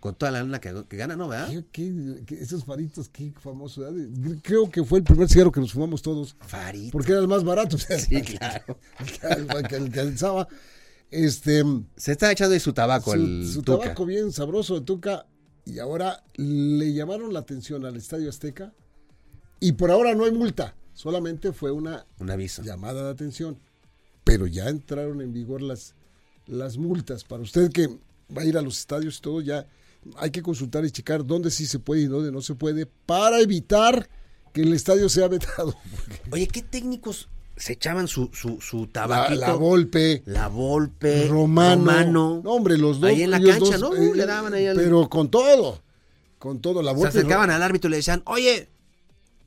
Con 0.00 0.14
toda 0.16 0.32
la 0.32 0.40
lana 0.42 0.58
que, 0.60 0.74
que 0.88 0.96
gana, 0.96 1.14
¿no? 1.14 1.28
¿Verdad? 1.28 1.48
¿Qué- 1.48 1.64
qué- 1.70 2.22
qué- 2.26 2.40
esos 2.42 2.64
faritos, 2.64 3.08
qué 3.08 3.32
famoso. 3.40 3.82
¿verdad? 3.82 4.08
Creo 4.42 4.68
que 4.68 4.82
fue 4.84 4.98
el 4.98 5.04
primer 5.04 5.28
cigarro 5.28 5.52
que 5.52 5.60
nos 5.60 5.72
fumamos 5.72 6.02
todos. 6.02 6.34
Farito. 6.40 6.90
Porque 6.92 7.12
era 7.12 7.20
el 7.20 7.28
más 7.28 7.44
barato. 7.44 7.76
o 7.76 7.78
sea, 7.78 7.98
Sí, 7.98 8.20
claro. 8.22 8.78
el 9.78 9.90
que, 9.92 10.00
alzaba. 10.00 10.48
Este, 11.10 11.62
Se 11.96 12.12
está 12.12 12.32
echando 12.32 12.54
ahí 12.54 12.60
su 12.60 12.72
tabaco 12.72 13.12
su, 13.12 13.16
el 13.16 13.48
su 13.52 13.62
Tuca. 13.62 13.80
tabaco 13.82 14.06
bien 14.06 14.32
sabroso 14.32 14.74
de 14.80 14.80
Tuca 14.86 15.26
y 15.64 15.78
ahora 15.78 16.22
le 16.36 16.92
llamaron 16.92 17.32
la 17.32 17.40
atención 17.40 17.84
al 17.86 17.96
Estadio 17.96 18.28
Azteca 18.28 18.72
y 19.60 19.72
por 19.72 19.90
ahora 19.90 20.14
no 20.14 20.24
hay 20.24 20.32
multa, 20.32 20.74
solamente 20.92 21.52
fue 21.52 21.70
una 21.70 22.04
Un 22.18 22.30
aviso. 22.30 22.62
llamada 22.62 23.04
de 23.04 23.10
atención, 23.10 23.58
pero 24.24 24.46
ya 24.46 24.68
entraron 24.68 25.20
en 25.20 25.32
vigor 25.32 25.62
las, 25.62 25.94
las 26.46 26.78
multas. 26.78 27.24
Para 27.24 27.42
usted 27.42 27.70
que 27.70 27.88
va 28.36 28.42
a 28.42 28.44
ir 28.44 28.58
a 28.58 28.62
los 28.62 28.78
estadios 28.78 29.18
y 29.18 29.20
todo, 29.20 29.40
ya 29.40 29.66
hay 30.16 30.30
que 30.30 30.42
consultar 30.42 30.84
y 30.84 30.90
checar 30.90 31.24
dónde 31.24 31.50
sí 31.50 31.66
se 31.66 31.78
puede 31.78 32.02
y 32.02 32.06
dónde 32.06 32.32
no 32.32 32.42
se 32.42 32.54
puede 32.56 32.86
para 32.86 33.40
evitar 33.40 34.08
que 34.52 34.62
el 34.62 34.72
estadio 34.72 35.08
sea 35.08 35.28
vetado. 35.28 35.74
Oye, 36.32 36.48
¿qué 36.48 36.62
técnicos 36.62 37.28
se 37.56 37.74
echaban 37.74 38.08
su, 38.08 38.30
su, 38.32 38.60
su 38.60 38.86
La, 38.86 38.92
tabaquito? 38.92 39.40
la 39.40 39.52
Volpe, 39.54 40.22
La 40.26 40.48
Volpe, 40.48 41.26
Romano. 41.28 41.76
Romano. 41.84 42.40
No, 42.42 42.50
hombre, 42.52 42.78
los 42.78 43.00
dos. 43.00 43.10
Ahí 43.10 43.22
en 43.22 43.30
la 43.30 43.40
cancha, 43.40 43.78
dos, 43.78 43.80
¿no? 43.80 43.94
eh, 43.96 44.12
Le 44.14 44.26
daban 44.26 44.54
ahí 44.54 44.66
al- 44.66 44.76
Pero 44.76 45.08
con 45.08 45.30
todo. 45.30 45.82
Con 46.38 46.60
todo. 46.60 46.82
La 46.82 46.90
Se 46.92 46.96
Volpe. 46.96 47.08
acercaban 47.10 47.50
al 47.50 47.62
árbitro 47.62 47.88
y 47.88 47.92
le 47.92 47.96
decían, 47.98 48.22
oye, 48.26 48.68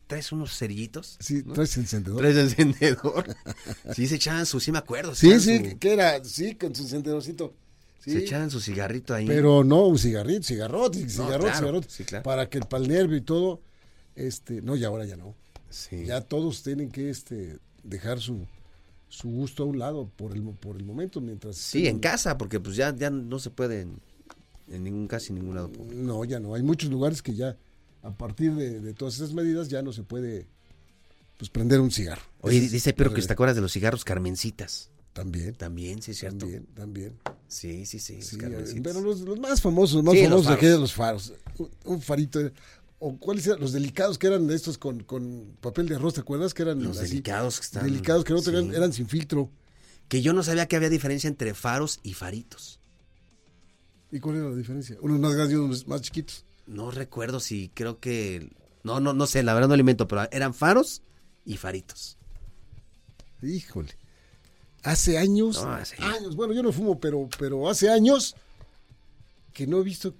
¿traes 0.07 0.31
unos 0.31 0.57
cerillitos? 0.57 1.17
Sí, 1.19 1.43
traes 1.43 1.75
encendedor. 1.77 2.19
¿Traes 2.21 2.37
encendedor? 2.37 3.35
sí, 3.95 4.07
se 4.07 4.15
echaban 4.15 4.45
su, 4.45 4.59
sí 4.59 4.71
me 4.71 4.77
acuerdo. 4.77 5.13
se 5.15 5.39
Sí, 5.39 5.57
sí, 5.59 5.69
su- 5.71 5.79
que 5.79 5.93
era, 5.93 6.23
sí, 6.23 6.55
con 6.55 6.73
su 6.75 6.83
encendedorcito. 6.83 7.53
Sí. 7.99 8.11
Se 8.11 8.17
echaban 8.19 8.51
su 8.51 8.59
cigarrito 8.61 9.15
ahí. 9.15 9.25
Pero 9.25 9.63
no 9.63 9.87
un 9.87 9.97
cigarrito, 9.97 10.43
cigarrote, 10.43 11.09
cigarrote, 11.09 11.39
claro, 11.49 11.57
cigarrote. 11.57 11.87
sí, 11.89 12.03
claro. 12.05 12.23
Para 12.23 12.47
que 12.49 12.59
el 12.59 12.87
nervio 12.87 13.17
y 13.17 13.21
todo, 13.21 13.61
este, 14.15 14.61
no, 14.61 14.75
y 14.75 14.83
ahora 14.83 15.05
ya 15.05 15.17
no. 15.17 15.33
Sí. 15.71 16.05
Ya 16.05 16.21
todos 16.21 16.61
tienen 16.61 16.91
que 16.91 17.09
este 17.09 17.57
dejar 17.85 18.19
su, 18.19 18.45
su 19.07 19.29
gusto 19.29 19.63
a 19.63 19.65
un 19.67 19.79
lado 19.79 20.09
por 20.15 20.33
el, 20.33 20.41
por 20.43 20.75
el 20.75 20.83
momento, 20.83 21.21
mientras. 21.21 21.55
Sí, 21.57 21.87
en 21.87 21.99
casa, 21.99 22.37
porque 22.37 22.59
pues 22.59 22.75
ya, 22.75 22.93
ya 22.95 23.09
no 23.09 23.39
se 23.39 23.49
puede 23.49 23.81
en, 23.81 23.99
en 24.69 24.83
ningún 24.83 25.07
casi 25.07 25.31
ningún 25.31 25.55
lado. 25.55 25.71
público. 25.71 26.01
No, 26.01 26.25
ya 26.25 26.39
no. 26.39 26.53
Hay 26.55 26.63
muchos 26.63 26.89
lugares 26.89 27.21
que 27.21 27.33
ya, 27.33 27.57
a 28.03 28.11
partir 28.11 28.53
de, 28.55 28.79
de 28.81 28.93
todas 28.93 29.15
esas 29.15 29.33
medidas, 29.33 29.69
ya 29.69 29.81
no 29.81 29.93
se 29.93 30.03
puede 30.03 30.47
pues 31.37 31.49
prender 31.49 31.79
un 31.79 31.91
cigarro. 31.91 32.21
Oye, 32.41 32.57
es 32.57 32.71
dice 32.71 32.93
pero 32.93 33.13
que 33.13 33.21
te 33.21 33.33
acuerdas 33.33 33.55
de 33.55 33.61
los 33.61 33.71
cigarros 33.71 34.03
carmencitas. 34.03 34.89
También, 35.13 35.53
También, 35.55 36.01
sí, 36.01 36.11
es 36.11 36.17
cierto. 36.19 36.39
también, 36.39 36.65
también. 36.73 37.13
Sí, 37.47 37.85
sí, 37.85 37.99
sí. 37.99 38.19
los 38.37 38.73
pero 38.83 38.99
los, 38.99 39.21
los 39.21 39.39
más 39.39 39.61
famosos, 39.61 39.95
los 39.95 40.03
más 40.03 40.13
Sí, 40.13 40.21
los 40.27 40.29
famosos 40.29 40.43
de 40.43 40.47
faros. 40.49 40.57
aquellos 40.57 40.79
los 40.81 40.93
faros. 40.93 41.33
Un, 41.57 41.69
un 41.85 42.01
farito. 42.01 42.39
O 43.07 43.17
cuáles 43.19 43.45
eran 43.45 43.59
los 43.59 43.71
delicados 43.71 44.17
que 44.17 44.27
eran 44.27 44.47
de 44.47 44.55
estos 44.55 44.77
con, 44.77 45.03
con 45.03 45.55
papel 45.61 45.87
de 45.87 45.95
arroz, 45.95 46.15
¿te 46.15 46.21
acuerdas? 46.21 46.53
Que 46.53 46.63
eran 46.63 46.81
Los 46.83 46.97
así, 46.97 47.09
delicados 47.09 47.59
que 47.59 47.65
están. 47.65 47.83
delicados 47.85 48.23
que 48.23 48.33
no 48.33 48.41
tenían, 48.41 48.69
Sí. 48.69 48.75
eran 48.75 48.93
sin 48.93 49.07
filtro. 49.07 49.51
Que 50.07 50.21
yo 50.21 50.33
no 50.33 50.41
sabía 50.43 50.67
que 50.67 50.75
había 50.75 50.89
diferencia 50.89 51.27
entre 51.27 51.53
faros 51.53 51.99
y 52.03 52.13
faritos. 52.13 52.79
¿Y 54.11 54.19
cuál 54.19 54.37
era 54.37 54.49
la 54.49 54.55
diferencia? 54.55 54.97
Unos 55.01 55.19
más 55.19 55.33
grandes 55.35 55.53
y 55.55 55.59
unos 55.59 55.87
más 55.87 56.01
chiquitos. 56.01 56.45
No 56.67 56.89
recuerdo 56.91 57.39
si 57.39 57.69
creo 57.73 57.99
que. 57.99 58.49
No, 58.83 58.99
no, 58.99 59.13
no 59.13 59.25
sé, 59.27 59.43
la 59.43 59.53
verdad 59.53 59.67
no 59.67 59.73
alimento, 59.75 60.07
pero 60.07 60.27
eran 60.31 60.53
faros 60.53 61.01
y 61.45 61.57
faritos. 61.57 62.17
Híjole. 63.43 63.95
Hace 64.83 65.17
años, 65.17 65.63
No, 65.63 65.71
hace- 65.73 65.95
años, 66.01 66.35
bueno, 66.35 66.53
yo 66.53 66.61
no 66.63 66.71
fumo, 66.71 66.99
pero, 66.99 67.27
pero 67.39 67.69
hace 67.69 67.89
años 67.89 68.35
que 69.53 69.65
no 69.67 69.79
he 69.79 69.83
visto 69.83 70.13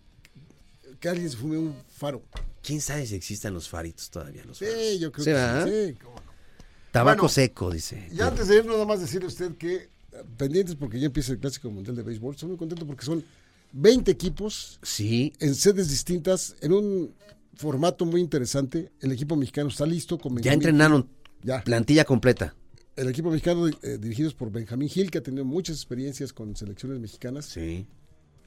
que 0.99 1.09
alguien 1.09 1.29
se 1.29 1.37
fume 1.37 1.57
un 1.57 1.75
faro. 1.87 2.23
¿Quién 2.65 2.81
sabe 2.81 3.05
si 3.05 3.15
existen 3.15 3.53
los 3.53 3.69
faritos 3.69 4.09
todavía? 4.09 4.43
Los 4.45 4.57
Sí, 4.57 4.65
faros? 4.65 4.99
yo 4.99 5.11
creo 5.11 5.23
Sí, 5.23 5.29
que 5.29 5.33
¿verdad? 5.33 5.65
sí. 5.67 5.87
sí, 5.93 5.99
cómo 6.01 6.15
no. 6.15 6.21
Tabaco 6.91 7.17
Bueno, 7.23 7.29
seco, 7.29 7.71
dice. 7.71 8.07
Y 8.11 8.21
antes 8.21 8.47
de 8.47 8.57
ir, 8.57 8.65
nada 8.65 8.85
más 8.85 8.99
decirle 9.01 9.25
a 9.25 9.29
usted 9.29 9.55
que 9.57 9.75
eh, 9.75 9.89
pendientes 10.37 10.75
porque 10.75 10.99
ya 10.99 11.07
empieza 11.07 11.33
el 11.33 11.39
Clásico 11.39 11.69
Mundial 11.69 11.95
de 11.95 12.03
Béisbol. 12.03 12.33
Estoy 12.33 12.49
muy 12.49 12.57
contento 12.57 12.87
porque 12.87 13.05
son 13.05 13.23
20 13.73 14.09
equipos 14.11 14.79
Sí, 14.81 15.33
en 15.39 15.53
sedes 15.55 15.89
distintas, 15.89 16.55
en 16.61 16.71
un 16.71 17.13
formato 17.55 18.05
muy 18.05 18.21
interesante. 18.21 18.91
El 19.01 19.11
equipo 19.11 19.35
mexicano 19.35 19.69
está 19.69 19.85
listo. 19.85 20.17
Con 20.17 20.37
ya 20.41 20.53
entrenaron. 20.53 21.09
Ya. 21.43 21.61
plantilla 21.63 22.05
completa. 22.05 22.55
El 22.95 23.09
equipo 23.09 23.29
mexicano 23.29 23.67
eh, 23.67 23.97
dirigidos 23.99 24.33
por 24.33 24.49
Benjamín 24.51 24.87
Gil, 24.87 25.11
que 25.11 25.17
ha 25.17 25.23
tenido 25.23 25.43
muchas 25.43 25.75
experiencias 25.75 26.31
con 26.31 26.55
selecciones 26.55 26.97
mexicanas. 26.99 27.45
Sí. 27.45 27.85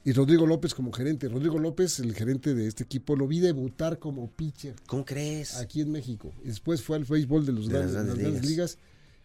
Y 0.08 0.12
Rodrigo 0.14 0.46
López 0.46 0.72
como 0.74 0.90
gerente. 0.90 1.28
Rodrigo 1.28 1.58
López, 1.58 1.98
el 2.00 2.14
gerente 2.14 2.54
de 2.54 2.66
este 2.66 2.82
equipo, 2.84 3.14
lo 3.14 3.26
vi 3.28 3.40
debutar 3.40 3.98
como 3.98 4.30
pitcher 4.30 4.74
¿Cómo 4.86 5.04
crees? 5.04 5.56
aquí 5.56 5.82
en 5.82 5.92
México. 5.92 6.32
Después 6.42 6.82
fue 6.82 6.96
al 6.96 7.04
béisbol 7.04 7.44
de, 7.44 7.52
los 7.52 7.68
De 7.68 7.74
las 7.78 7.92
grandes, 7.92 7.92
de 7.92 7.98
las 7.98 8.06
grandes 8.06 8.22
grandes 8.32 8.50
ligas. 8.50 8.70
ligas. 8.76 8.78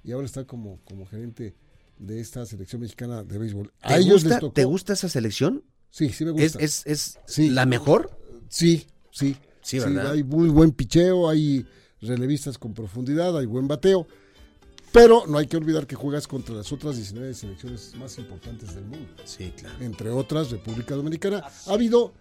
y 0.04 0.12
ahora 0.12 0.26
está 0.26 0.46
como, 0.46 0.82
como 0.84 1.06
gerente 1.06 1.56
de 2.00 2.20
esta 2.20 2.46
selección 2.46 2.82
mexicana 2.82 3.24
de 3.24 3.38
béisbol. 3.38 3.72
¿Te, 3.82 3.94
A 3.94 3.98
ellos 3.98 4.16
gusta, 4.24 4.30
les 4.30 4.40
tocó. 4.42 4.54
¿Te 4.54 4.66
gusta 4.66 4.92
esa 4.92 5.08
selección? 5.08 5.64
Sí, 5.90 6.10
sí 6.10 6.26
me 6.26 6.32
¿Es, 6.32 6.52
gusta. 6.54 6.60
es, 6.66 6.84
es 6.86 7.20
Sí. 7.28 7.50
la 7.50 7.66
mejor? 7.66 8.20
Sí, 8.50 8.86
sí. 9.10 9.38
Sí, 9.62 9.80
¿verdad? 9.80 10.12
hay 10.12 10.24
muy 10.26 10.50
buen 10.50 10.72
picheo, 10.72 11.30
hay 11.30 11.66
relevistas 12.02 12.58
con 12.58 12.74
profundidad, 12.74 13.38
hay 13.38 13.46
buen 13.46 13.70
bateo. 13.70 14.06
Pero 14.94 15.26
no 15.28 15.40
hay 15.40 15.48
que 15.48 15.58
olvidar 15.58 15.88
que 15.88 15.96
juegas 15.96 16.28
contra 16.28 16.54
las 16.54 16.72
otras 16.72 16.96
19 16.96 17.34
selecciones 17.34 17.96
más 17.96 18.16
importantes 18.20 18.76
del 18.76 18.86
mundo. 18.86 19.12
Sí, 19.26 19.52
claro. 19.58 19.76
entre 19.84 20.12
otras 20.12 20.52
República 20.52 20.94
Dominicana. 20.94 21.44
Ha 21.66 21.74
habido 21.74 22.14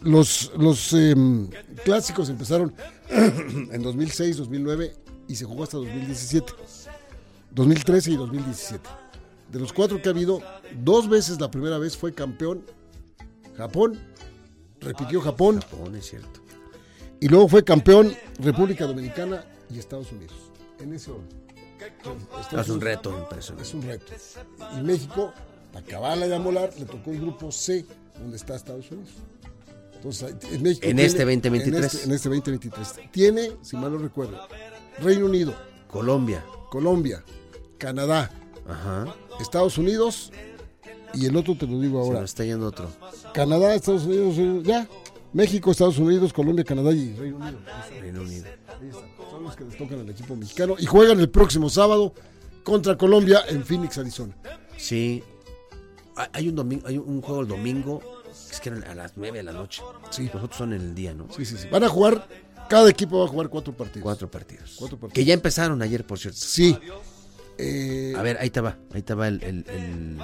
los, 0.00 0.50
los 0.58 0.92
em, 0.94 1.48
clásicos 1.84 2.28
empezaron 2.28 2.74
en 3.08 3.80
2006, 3.80 4.36
2009 4.36 4.96
y 5.28 5.36
se 5.36 5.44
jugó 5.44 5.62
hasta 5.62 5.76
2017. 5.76 6.52
2013 7.52 8.10
y 8.10 8.16
2017. 8.16 8.88
De 9.52 9.60
los 9.60 9.72
cuatro 9.72 10.02
que 10.02 10.08
ha 10.08 10.12
habido, 10.12 10.42
dos 10.82 11.08
veces 11.08 11.40
la 11.40 11.50
primera 11.52 11.78
vez 11.78 11.96
fue 11.96 12.12
campeón 12.12 12.64
Japón, 13.56 13.96
repitió 14.80 15.20
Japón 15.20 15.60
Japón, 15.60 15.94
es 15.94 16.06
cierto. 16.10 16.40
y 17.20 17.28
luego 17.28 17.46
fue 17.46 17.62
campeón 17.62 18.12
República 18.40 18.86
Dominicana 18.86 19.44
y 19.70 19.78
Estados 19.78 20.10
Unidos. 20.10 20.36
En 20.80 20.92
ese 20.92 21.12
orden. 21.12 21.47
Es 22.58 22.68
un 22.68 22.80
reto 22.80 23.16
impresionante. 23.18 23.68
es 23.68 23.74
un 23.74 23.82
reto. 23.82 24.12
Y 24.78 24.82
México, 24.82 25.32
para 25.72 25.84
acabarla 25.84 26.26
de 26.28 26.34
amolar, 26.36 26.70
le 26.78 26.84
tocó 26.84 27.10
el 27.10 27.20
grupo 27.20 27.52
C, 27.52 27.84
donde 28.18 28.36
está 28.36 28.56
Estados 28.56 28.90
Unidos. 28.90 29.10
Entonces, 29.94 30.34
en, 30.50 30.62
México 30.62 30.86
En 30.86 30.96
tiene- 30.96 31.04
este 31.04 31.24
2023. 31.24 31.74
En 31.78 31.84
este, 31.84 32.04
en 32.06 32.12
este 32.12 32.28
2023. 32.28 32.94
Tiene, 33.10 33.52
si 33.62 33.76
mal 33.76 33.92
no 33.92 33.98
recuerdo, 33.98 34.38
Reino 35.00 35.26
Unido, 35.26 35.54
Colombia. 35.90 36.44
Colombia, 36.70 37.24
Canadá, 37.78 38.30
Ajá. 38.68 39.06
Estados 39.40 39.78
Unidos 39.78 40.30
y 41.14 41.24
el 41.26 41.34
otro 41.36 41.56
te 41.56 41.66
lo 41.66 41.80
digo 41.80 42.02
Se 42.02 42.08
ahora. 42.10 42.24
está 42.24 42.44
yendo 42.44 42.66
otro. 42.66 42.90
Canadá, 43.32 43.74
Estados 43.74 44.04
Unidos, 44.04 44.64
ya. 44.66 44.86
México, 45.32 45.70
Estados 45.70 45.98
Unidos, 45.98 46.32
Colombia, 46.32 46.64
Canadá 46.64 46.92
y 46.92 47.14
Reino 47.14 47.36
Unido. 47.38 47.58
Reino 48.00 48.20
Unido. 48.22 48.46
Son 49.30 49.42
los 49.44 49.56
que 49.56 49.64
les 49.64 49.76
tocan 49.76 50.00
al 50.00 50.08
equipo 50.10 50.34
mexicano 50.36 50.76
y 50.78 50.86
juegan 50.86 51.20
el 51.20 51.28
próximo 51.28 51.68
sábado 51.70 52.14
contra 52.64 52.96
Colombia 52.96 53.42
en 53.48 53.64
Phoenix, 53.64 53.98
Arizona. 53.98 54.34
Sí. 54.76 55.22
Hay- 56.16 56.28
Hay 56.32 56.48
un 56.48 56.54
domingo, 56.56 56.86
hay 56.86 56.98
un 56.98 57.20
juego 57.20 57.42
el 57.42 57.48
domingo, 57.48 58.00
es 58.50 58.58
que 58.60 58.70
eran 58.70 58.84
a 58.84 58.94
las 58.94 59.12
9 59.16 59.38
de 59.38 59.44
la 59.44 59.52
noche. 59.52 59.82
Sí. 60.10 60.24
Nosotros 60.32 60.56
son 60.56 60.72
en 60.72 60.80
el 60.80 60.94
día, 60.94 61.14
¿no? 61.14 61.26
Sí, 61.36 61.44
sí, 61.44 61.56
sí. 61.56 61.68
Van 61.70 61.84
a 61.84 61.88
jugar, 61.88 62.26
cada 62.68 62.88
equipo 62.90 63.20
va 63.20 63.24
a 63.26 63.28
jugar 63.28 63.48
cuatro 63.48 63.72
partidos. 63.72 64.02
Cuatro 64.02 64.30
partidos. 64.30 64.74
Cuatro 64.78 64.98
partidos. 64.98 65.14
Que 65.14 65.24
ya 65.24 65.34
empezaron 65.34 65.80
ayer, 65.82 66.04
por 66.04 66.18
cierto. 66.18 66.38
Sí. 66.40 66.76
Eh, 67.58 68.14
A 68.16 68.22
ver, 68.22 68.36
ahí 68.40 68.50
te 68.50 68.60
va, 68.60 68.76
ahí 68.92 69.02
te 69.02 69.14
va 69.14 69.28
el, 69.28 69.42
el- 69.42 69.64
el- 69.68 70.18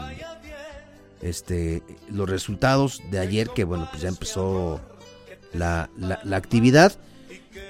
este, 1.21 1.83
los 2.11 2.29
resultados 2.29 3.01
de 3.11 3.19
ayer, 3.19 3.49
que 3.55 3.65
bueno, 3.65 3.89
pues 3.91 4.03
ya 4.03 4.09
empezó 4.09 4.81
la, 5.55 5.91
la- 5.97 6.21
la 6.25 6.37
actividad. 6.37 6.93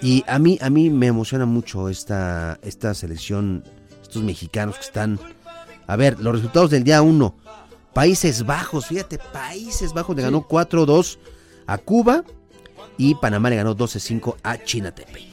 Y 0.02 0.24
a 0.26 0.38
mí, 0.38 0.58
a 0.60 0.70
mí 0.70 0.90
me 0.90 1.06
emociona 1.06 1.46
mucho 1.46 1.88
esta, 1.88 2.58
esta 2.62 2.94
selección, 2.94 3.64
estos 4.02 4.22
mexicanos 4.22 4.76
que 4.76 4.82
están. 4.82 5.18
A 5.86 5.96
ver, 5.96 6.18
los 6.20 6.34
resultados 6.34 6.70
del 6.70 6.84
día 6.84 7.02
1. 7.02 7.36
Países 7.92 8.44
Bajos, 8.44 8.86
fíjate, 8.86 9.18
Países 9.18 9.92
Bajos 9.92 10.16
le 10.16 10.22
ganó 10.22 10.48
4-2 10.48 11.18
a 11.66 11.78
Cuba 11.78 12.24
y 12.98 13.14
Panamá 13.14 13.50
le 13.50 13.56
ganó 13.56 13.76
12-5 13.76 14.36
a 14.42 14.58
China 14.64 14.92
Taipei. 14.92 15.30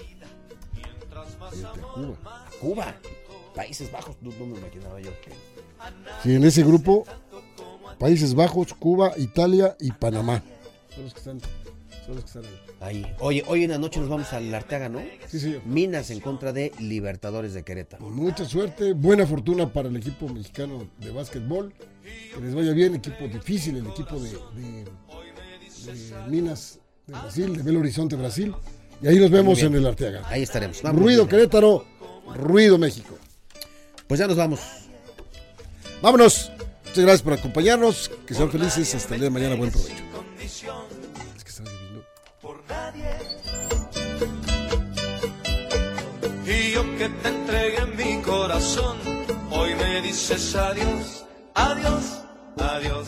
fíjate, 1.52 1.80
Cuba. 1.96 2.16
Cuba, 2.60 2.96
Países 3.56 3.92
Bajos, 3.92 4.16
no, 4.22 4.32
no 4.40 4.46
me 4.46 4.58
imaginaba 4.60 5.00
yo 5.02 5.10
que. 5.22 5.32
Sí, 6.24 6.36
en 6.36 6.44
ese 6.44 6.64
grupo, 6.64 7.06
Países 8.00 8.36
Bajos, 8.36 8.74
Cuba, 8.76 9.14
Italia 9.18 9.76
y 9.80 9.92
Panamá. 9.92 10.44
Son 10.94 11.04
los 11.06 11.14
que 11.14 11.20
están, 11.20 11.40
son 12.06 12.16
los 12.16 12.24
que 12.24 12.40
están 12.40 12.44
ahí. 12.80 13.04
Ahí. 13.04 13.16
Oye, 13.20 13.44
hoy 13.48 13.64
en 13.64 13.72
la 13.72 13.78
noche 13.78 14.00
nos 14.00 14.10
vamos 14.10 14.32
al 14.34 14.54
Arteaga, 14.54 14.90
¿no? 14.90 15.02
Sí, 15.28 15.40
sí. 15.40 15.58
Minas 15.66 16.10
en 16.12 16.20
contra 16.20 16.52
de 16.54 16.72
Libertadores 16.80 17.54
de 17.54 17.64
Querétaro. 17.64 18.10
Mucha 18.10 18.46
suerte, 18.46 18.94
buena 18.94 19.26
fortuna 19.28 19.72
para 19.72 19.90
el 19.90 19.96
equipo 19.98 20.28
mexicano 20.30 20.88
de 21.00 21.12
básquetbol. 21.12 21.74
Que 22.34 22.42
les 22.42 22.56
vaya 22.56 22.74
bien, 22.74 22.96
equipo 22.96 23.28
difícil, 23.28 23.78
el 23.78 23.88
equipo 23.88 24.20
de, 24.20 24.30
de- 24.56 24.84
de 25.86 26.28
Minas 26.28 26.80
de 27.08 27.14
Brasil, 27.14 27.56
de 27.58 27.64
Belo 27.64 27.80
Horizonte, 27.80 28.16
Brasil. 28.16 28.54
Y 29.02 29.08
ahí 29.08 29.18
nos 29.20 29.30
vemos 29.32 29.62
en 29.64 29.74
el 29.76 29.86
Arteaga. 29.86 30.22
Ahí 30.28 30.44
estaremos. 30.44 30.82
Vamos, 30.82 31.02
Ruido. 31.02 31.28
Querétaro, 31.28 31.86
ruido 32.36 32.78
México. 32.78 33.18
Pues 34.08 34.20
ya 34.20 34.28
nos 34.28 34.38
vamos. 34.38 34.60
Vámonos. 36.02 36.52
Muchas 36.86 37.04
gracias 37.04 37.22
por 37.22 37.34
acompañarnos. 37.34 38.12
Que 38.26 38.34
sean 38.34 38.52
felices. 38.52 38.94
Hasta 38.96 39.14
el 39.16 39.22
día 39.22 39.30
de 39.30 39.34
mañana. 39.34 39.56
Buen 39.56 39.72
provecho. 39.72 40.04
Que 46.98 47.10
te 47.10 47.30
entregué 47.30 47.86
mi 47.98 48.22
corazón, 48.22 48.98
hoy 49.52 49.76
me 49.76 50.02
dices 50.02 50.56
adiós, 50.56 51.26
adiós, 51.54 52.24
adiós. 52.58 53.08